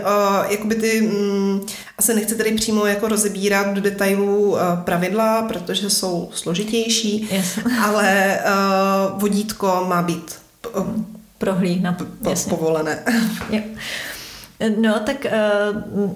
jakoby 0.49 0.75
ty, 0.75 1.01
um, 1.01 1.67
asi 1.99 2.15
nechci 2.15 2.35
tady 2.35 2.53
přímo 2.53 2.87
jako 2.87 3.09
rozebírat 3.09 3.75
do 3.75 3.81
detailů 3.81 4.51
uh, 4.51 4.59
pravidla, 4.85 5.43
protože 5.43 5.91
jsou 5.91 6.31
složitější, 6.35 7.29
yes. 7.31 7.59
ale 7.83 8.39
uh, 8.45 9.21
vodítko 9.21 9.85
má 9.89 10.03
být 10.03 10.37
uh, 10.77 10.87
prohlídna, 11.39 11.93
po, 11.93 12.35
povolené. 12.49 12.99
Jo. 13.51 13.61
No, 14.77 15.01
tak 15.07 15.27
eh, 15.27 15.33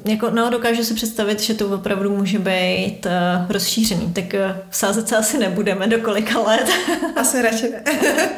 jako, 0.04 0.30
no, 0.30 0.50
dokážu 0.50 0.84
si 0.84 0.94
představit, 0.94 1.40
že 1.40 1.54
to 1.54 1.68
opravdu 1.68 2.16
může 2.16 2.38
být 2.38 3.06
uh, 3.06 3.50
rozšířený. 3.52 4.12
Tak 4.12 4.24
sázet 4.70 5.08
se 5.08 5.16
asi 5.16 5.38
nebudeme 5.38 5.86
do 5.86 5.98
kolika 5.98 6.40
let. 6.40 6.70
Asi 7.16 7.42
radši 7.42 7.70
ne. 7.70 7.82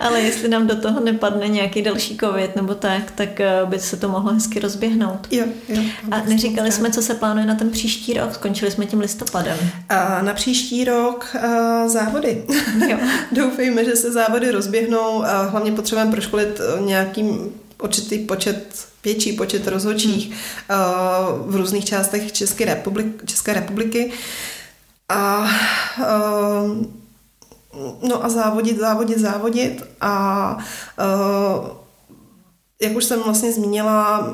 Ale 0.00 0.20
jestli 0.20 0.48
nám 0.48 0.66
do 0.66 0.76
toho 0.76 1.00
nepadne 1.00 1.48
nějaký 1.48 1.82
další 1.82 2.16
covid 2.16 2.56
nebo 2.56 2.74
tak, 2.74 3.10
tak 3.10 3.28
by 3.64 3.78
se 3.78 3.96
to 3.96 4.08
mohlo 4.08 4.32
hezky 4.32 4.60
rozběhnout. 4.60 5.26
Jo, 5.30 5.44
jo. 5.68 5.82
A 6.10 6.20
neříkali 6.20 6.72
jsme, 6.72 6.90
co 6.90 7.02
se 7.02 7.14
plánuje 7.14 7.46
na 7.46 7.54
ten 7.54 7.70
příští 7.70 8.12
rok. 8.12 8.34
Skončili 8.34 8.70
jsme 8.70 8.86
tím 8.86 9.00
listopadem. 9.00 9.56
A 9.88 10.22
na 10.22 10.34
příští 10.34 10.84
rok 10.84 11.36
uh, 11.44 11.88
závody. 11.88 12.44
Jo. 12.88 12.98
Doufejme, 13.32 13.84
že 13.84 13.96
se 13.96 14.12
závody 14.12 14.50
rozběhnou. 14.50 15.24
Hlavně 15.48 15.72
potřebujeme 15.72 16.12
proškolit 16.12 16.60
nějakým 16.80 17.52
určitý 17.82 18.18
počet, 18.18 18.88
větší 19.04 19.32
počet 19.32 19.66
rozhodčích 19.66 20.30
uh, 20.30 21.50
v 21.50 21.56
různých 21.56 21.84
částech 21.84 22.32
České, 22.32 22.64
republik, 22.64 23.24
České 23.26 23.54
republiky. 23.54 24.12
A 25.08 25.48
uh, 25.98 26.86
no 28.08 28.24
a 28.24 28.28
závodit, 28.28 28.78
závodit, 28.78 29.18
závodit 29.18 29.82
a 30.00 30.56
uh, 30.98 31.80
jak 32.82 32.96
už 32.96 33.04
jsem 33.04 33.22
vlastně 33.22 33.52
zmínila, 33.52 34.28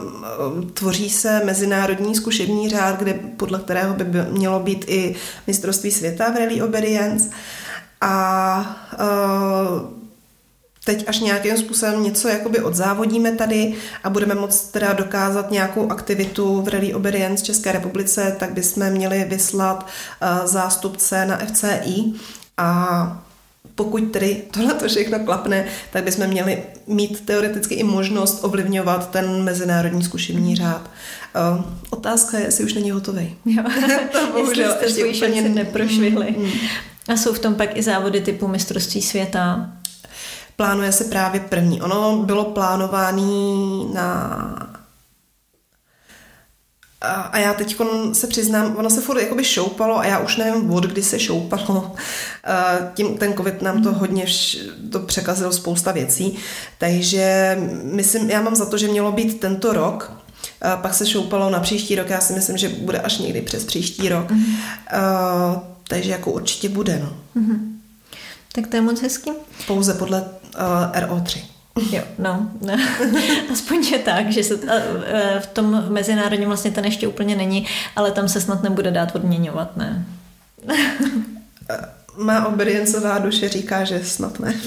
tvoří 0.75 1.11
se 1.11 1.43
mezinárodní 1.45 2.15
zkušební 2.15 2.69
řád, 2.69 2.99
kde, 2.99 3.15
podle 3.15 3.59
kterého 3.59 3.95
by 3.95 4.05
mělo 4.31 4.61
být 4.61 4.85
i 4.89 5.15
mistrovství 5.47 5.91
světa 5.91 6.31
v 6.31 6.37
Rally 6.37 6.63
Obedience. 6.63 7.31
A 8.01 8.89
uh, 8.93 9.96
teď 10.87 11.05
až 11.09 11.21
nějakým 11.21 11.57
způsobem 11.57 12.03
něco 12.03 12.29
jakoby 12.29 12.61
odzávodíme 12.61 13.33
tady 13.33 13.75
a 14.05 14.11
budeme 14.11 14.35
moct 14.35 14.73
teda 14.73 14.93
dokázat 14.93 15.51
nějakou 15.51 15.91
aktivitu 15.91 16.63
v 16.63 16.69
Rally 16.69 16.95
Obedience 16.95 17.45
České 17.45 17.73
republice, 17.73 18.37
tak 18.39 18.53
bychom 18.53 18.91
měli 18.91 19.25
vyslat 19.29 19.87
uh, 19.87 20.47
zástupce 20.47 21.27
na 21.27 21.37
FCI 21.37 22.13
a 22.57 23.23
pokud 23.75 24.13
tedy 24.13 24.43
tohle 24.51 24.75
to 24.75 24.89
všechno 24.89 25.19
klapne, 25.19 25.65
tak 25.93 26.05
bychom 26.05 26.27
měli 26.27 26.63
mít 26.87 27.27
teoreticky 27.27 27.75
i 27.75 27.83
možnost 27.83 28.45
ovlivňovat 28.45 29.11
ten 29.11 29.43
mezinárodní 29.43 30.03
zkušební 30.03 30.57
řád. 30.57 30.91
Uh, 31.59 31.65
otázka 31.91 32.39
je, 32.39 32.45
jestli 32.45 32.65
už 32.65 32.75
není 32.75 32.91
hotový. 32.91 33.35
Jo. 33.45 33.63
to 34.13 34.33
bohužel 34.33 34.77
ještě 34.83 35.05
úplně 35.05 35.43
neprošvihli. 35.43 36.35
Mm, 36.39 36.45
mm. 36.45 36.53
A 37.09 37.17
jsou 37.17 37.33
v 37.33 37.39
tom 37.39 37.55
pak 37.55 37.77
i 37.77 37.83
závody 37.83 38.21
typu 38.21 38.49
mistrovství 38.49 39.03
světa? 39.03 39.73
Plánuje 40.57 40.93
se 40.93 41.05
právě 41.05 41.41
první. 41.41 41.83
Ono 41.83 42.17
bylo 42.17 42.45
plánovaný 42.45 43.91
na 43.95 44.77
a 47.01 47.39
já 47.39 47.55
teď 47.55 47.77
se 48.13 48.27
přiznám, 48.27 48.77
ono 48.77 48.91
se 48.91 49.01
furt 49.01 49.21
jakoby 49.21 49.45
šoupalo 49.45 49.99
a 49.99 50.07
já 50.07 50.19
už 50.19 50.37
nevím, 50.37 50.71
od 50.71 50.85
kdy 50.85 51.03
se 51.03 51.19
šoupalo. 51.19 51.95
Tím 52.95 53.19
ten 53.19 53.35
covid 53.35 53.63
nám 53.63 53.83
to 53.83 53.93
hodně 53.93 54.25
vš, 54.25 54.59
to 54.93 55.01
překazil 55.01 55.53
spousta 55.53 55.93
věcí. 55.93 56.39
Takže 56.79 57.57
myslím, 57.83 58.31
já 58.31 58.41
mám 58.41 58.57
za 58.57 58.67
to, 58.67 58.79
že 58.79 58.89
mělo 58.89 59.13
být 59.13 59.41
tento 59.41 59.73
rok, 59.73 60.13
pak 60.83 60.95
se 60.95 61.07
šoupalo 61.07 61.51
na 61.51 61.61
příští 61.61 61.95
rok, 61.95 62.11
já 62.11 62.21
si 62.21 62.33
myslím, 62.33 62.57
že 62.57 62.69
bude 62.69 62.99
až 62.99 63.19
někdy 63.19 63.43
přes 63.43 63.65
příští 63.65 64.09
rok. 64.09 64.31
Uh, 64.31 64.37
takže 65.89 66.11
jako 66.11 66.33
určitě 66.33 66.69
bude, 66.69 66.99
no. 67.03 67.43
Mm-hmm. 67.43 67.59
Tak 68.53 68.67
to 68.67 68.77
je 68.77 68.83
moc 68.83 69.03
hezký. 69.03 69.31
Pouze 69.67 69.95
podle 69.95 70.25
uh, 70.57 70.93
RO3. 71.03 71.41
Jo, 71.93 72.03
no, 72.19 72.51
aspoň 73.53 73.85
je 73.87 73.99
tak, 73.99 74.33
že 74.33 74.45
se 74.45 74.55
e, 74.55 75.41
v 75.41 75.47
tom 75.47 75.85
mezinárodním 75.89 76.49
vlastně 76.49 76.71
ten 76.71 76.85
ještě 76.85 77.09
úplně 77.09 77.37
není, 77.37 77.67
ale 77.97 78.11
tam 78.11 78.29
se 78.29 78.41
snad 78.41 78.63
nebude 78.63 78.91
dát 78.91 79.15
odměňovat, 79.15 79.77
ne? 79.77 80.07
Má 82.17 82.47
obediencová 82.47 83.19
duše 83.19 83.49
říká, 83.49 83.85
že 83.85 84.05
snad 84.05 84.41
ne. 84.41 84.55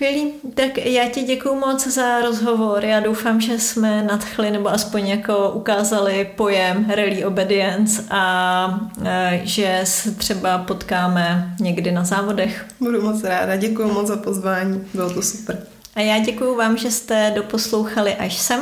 Skvělý. 0.00 0.32
Tak 0.54 0.78
já 0.78 1.08
ti 1.08 1.22
děkuji 1.22 1.54
moc 1.54 1.86
za 1.86 2.20
rozhovor. 2.20 2.84
Já 2.84 3.00
doufám, 3.00 3.40
že 3.40 3.58
jsme 3.58 4.02
nadchli 4.02 4.50
nebo 4.50 4.68
aspoň 4.68 5.08
jako 5.08 5.50
ukázali 5.50 6.30
pojem 6.36 6.86
rally 6.88 7.24
obedience 7.24 8.04
a 8.10 8.90
e, 9.04 9.40
že 9.44 9.80
se 9.84 10.10
třeba 10.10 10.58
potkáme 10.58 11.54
někdy 11.60 11.92
na 11.92 12.04
závodech. 12.04 12.66
Budu 12.80 13.02
moc 13.02 13.24
ráda. 13.24 13.56
Děkuji 13.56 13.92
moc 13.92 14.06
za 14.06 14.16
pozvání. 14.16 14.84
Bylo 14.94 15.10
to 15.10 15.22
super. 15.22 15.66
A 15.94 16.00
já 16.00 16.18
děkuji 16.18 16.56
vám, 16.56 16.76
že 16.76 16.90
jste 16.90 17.32
doposlouchali 17.34 18.14
až 18.14 18.38
sem. 18.38 18.60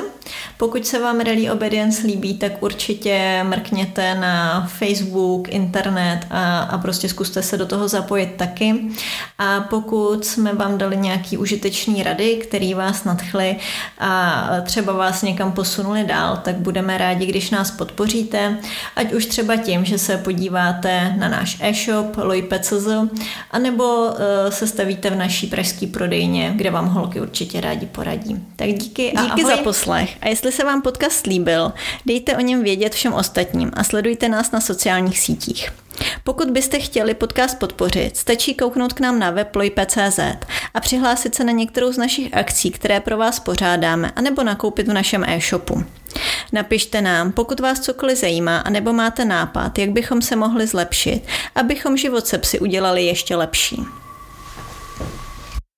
Pokud 0.56 0.86
se 0.86 0.98
vám 1.00 1.20
Rally 1.20 1.50
Obedience 1.50 2.06
líbí, 2.06 2.34
tak 2.38 2.62
určitě 2.62 3.40
mrkněte 3.42 4.14
na 4.14 4.66
Facebook, 4.78 5.48
internet 5.48 6.20
a, 6.30 6.58
a 6.58 6.78
prostě 6.78 7.08
zkuste 7.08 7.42
se 7.42 7.56
do 7.56 7.66
toho 7.66 7.88
zapojit 7.88 8.34
taky. 8.36 8.74
A 9.38 9.60
pokud 9.60 10.24
jsme 10.24 10.52
vám 10.54 10.78
dali 10.78 10.96
nějaký 10.96 11.36
užitečný 11.36 12.02
rady, 12.02 12.36
který 12.36 12.74
vás 12.74 13.04
nadchly 13.04 13.56
a 13.98 14.46
třeba 14.62 14.92
vás 14.92 15.22
někam 15.22 15.52
posunuli 15.52 16.04
dál, 16.04 16.36
tak 16.44 16.56
budeme 16.56 16.98
rádi, 16.98 17.26
když 17.26 17.50
nás 17.50 17.70
podpoříte, 17.70 18.58
ať 18.96 19.12
už 19.12 19.26
třeba 19.26 19.56
tím, 19.56 19.84
že 19.84 19.98
se 19.98 20.16
podíváte 20.16 21.14
na 21.18 21.28
náš 21.28 21.58
e-shop 21.60 22.16
lojpe.cz 22.16 22.88
anebo 23.50 24.10
eh, 24.18 24.52
se 24.52 24.66
stavíte 24.66 25.10
v 25.10 25.16
naší 25.16 25.46
pražské 25.46 25.86
prodejně, 25.86 26.52
kde 26.56 26.70
vám 26.70 26.86
holky 26.88 27.20
určitě 27.20 27.60
rádi 27.60 27.86
poradí. 27.86 28.36
Tak 28.56 28.68
díky 28.72 29.12
a 29.12 29.22
Díky 29.22 29.42
ahoj. 29.42 29.56
za 29.56 29.62
poslech. 29.62 30.16
A 30.20 30.28
jestli 30.28 30.52
se 30.52 30.64
vám 30.64 30.82
podcast 30.82 31.26
líbil, 31.26 31.72
dejte 32.06 32.36
o 32.36 32.40
něm 32.40 32.62
vědět 32.62 32.94
všem 32.94 33.12
ostatním 33.12 33.70
a 33.74 33.84
sledujte 33.84 34.28
nás 34.28 34.50
na 34.50 34.60
sociálních 34.60 35.18
sítích. 35.18 35.70
Pokud 36.24 36.50
byste 36.50 36.78
chtěli 36.78 37.14
podcast 37.14 37.58
podpořit, 37.58 38.16
stačí 38.16 38.54
kouknout 38.54 38.92
k 38.92 39.00
nám 39.00 39.18
na 39.18 39.30
web 39.30 39.56
a 40.74 40.80
přihlásit 40.80 41.34
se 41.34 41.44
na 41.44 41.52
některou 41.52 41.92
z 41.92 41.98
našich 41.98 42.36
akcí, 42.36 42.70
které 42.70 43.00
pro 43.00 43.16
vás 43.16 43.40
pořádáme, 43.40 44.12
anebo 44.16 44.42
nakoupit 44.42 44.88
v 44.88 44.92
našem 44.92 45.24
e-shopu. 45.24 45.84
Napište 46.52 47.02
nám, 47.02 47.32
pokud 47.32 47.60
vás 47.60 47.80
cokoliv 47.80 48.18
zajímá, 48.18 48.58
anebo 48.58 48.92
máte 48.92 49.24
nápad, 49.24 49.78
jak 49.78 49.90
bychom 49.90 50.22
se 50.22 50.36
mohli 50.36 50.66
zlepšit, 50.66 51.22
abychom 51.54 51.96
život 51.96 52.26
se 52.26 52.38
psy 52.38 52.58
udělali 52.58 53.06
ještě 53.06 53.36
lepší. 53.36 53.76